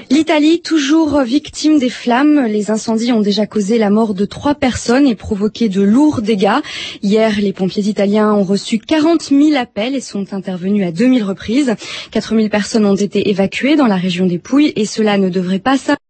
L'Italie, 0.10 0.62
toujours 0.62 1.20
victime 1.24 1.78
des 1.78 1.90
flammes, 1.90 2.46
les 2.46 2.72
incendies 2.72 3.12
ont 3.12 3.20
déjà 3.20 3.48
causé 3.48 3.78
la 3.78 3.90
mort 3.90 4.14
de 4.14 4.24
trois 4.24 4.56
personnes 4.56 5.08
et 5.08 5.16
provoqué 5.16 5.68
de 5.68 5.82
lourds 5.82 6.22
dégâts. 6.22 6.62
Hier, 7.04 7.34
les 7.42 7.52
pompiers 7.52 7.84
italiens 7.84 8.32
ont 8.32 8.44
reçu 8.44 8.80
40 8.80 9.24
000 9.24 9.56
appels 9.58 9.96
et 9.96 10.02
sont 10.02 10.34
intervenus 10.34 10.88
à 10.88 10.94
2000 10.94 11.22
reprises. 11.22 11.76
4 12.12 12.34
000 12.34 12.48
personnes 12.48 12.86
ont 12.86 12.96
été 12.96 13.30
évacuées 13.30 13.76
dans 13.76 13.88
la 13.88 13.98
région 13.98 14.26
des 14.26 14.40
Pouilles 14.40 14.72
et 14.78 14.86
cela 14.86 15.18
ne 15.18 15.28
devrait 15.28 15.60
pas 15.60 15.78
s'arrêter 15.78 16.05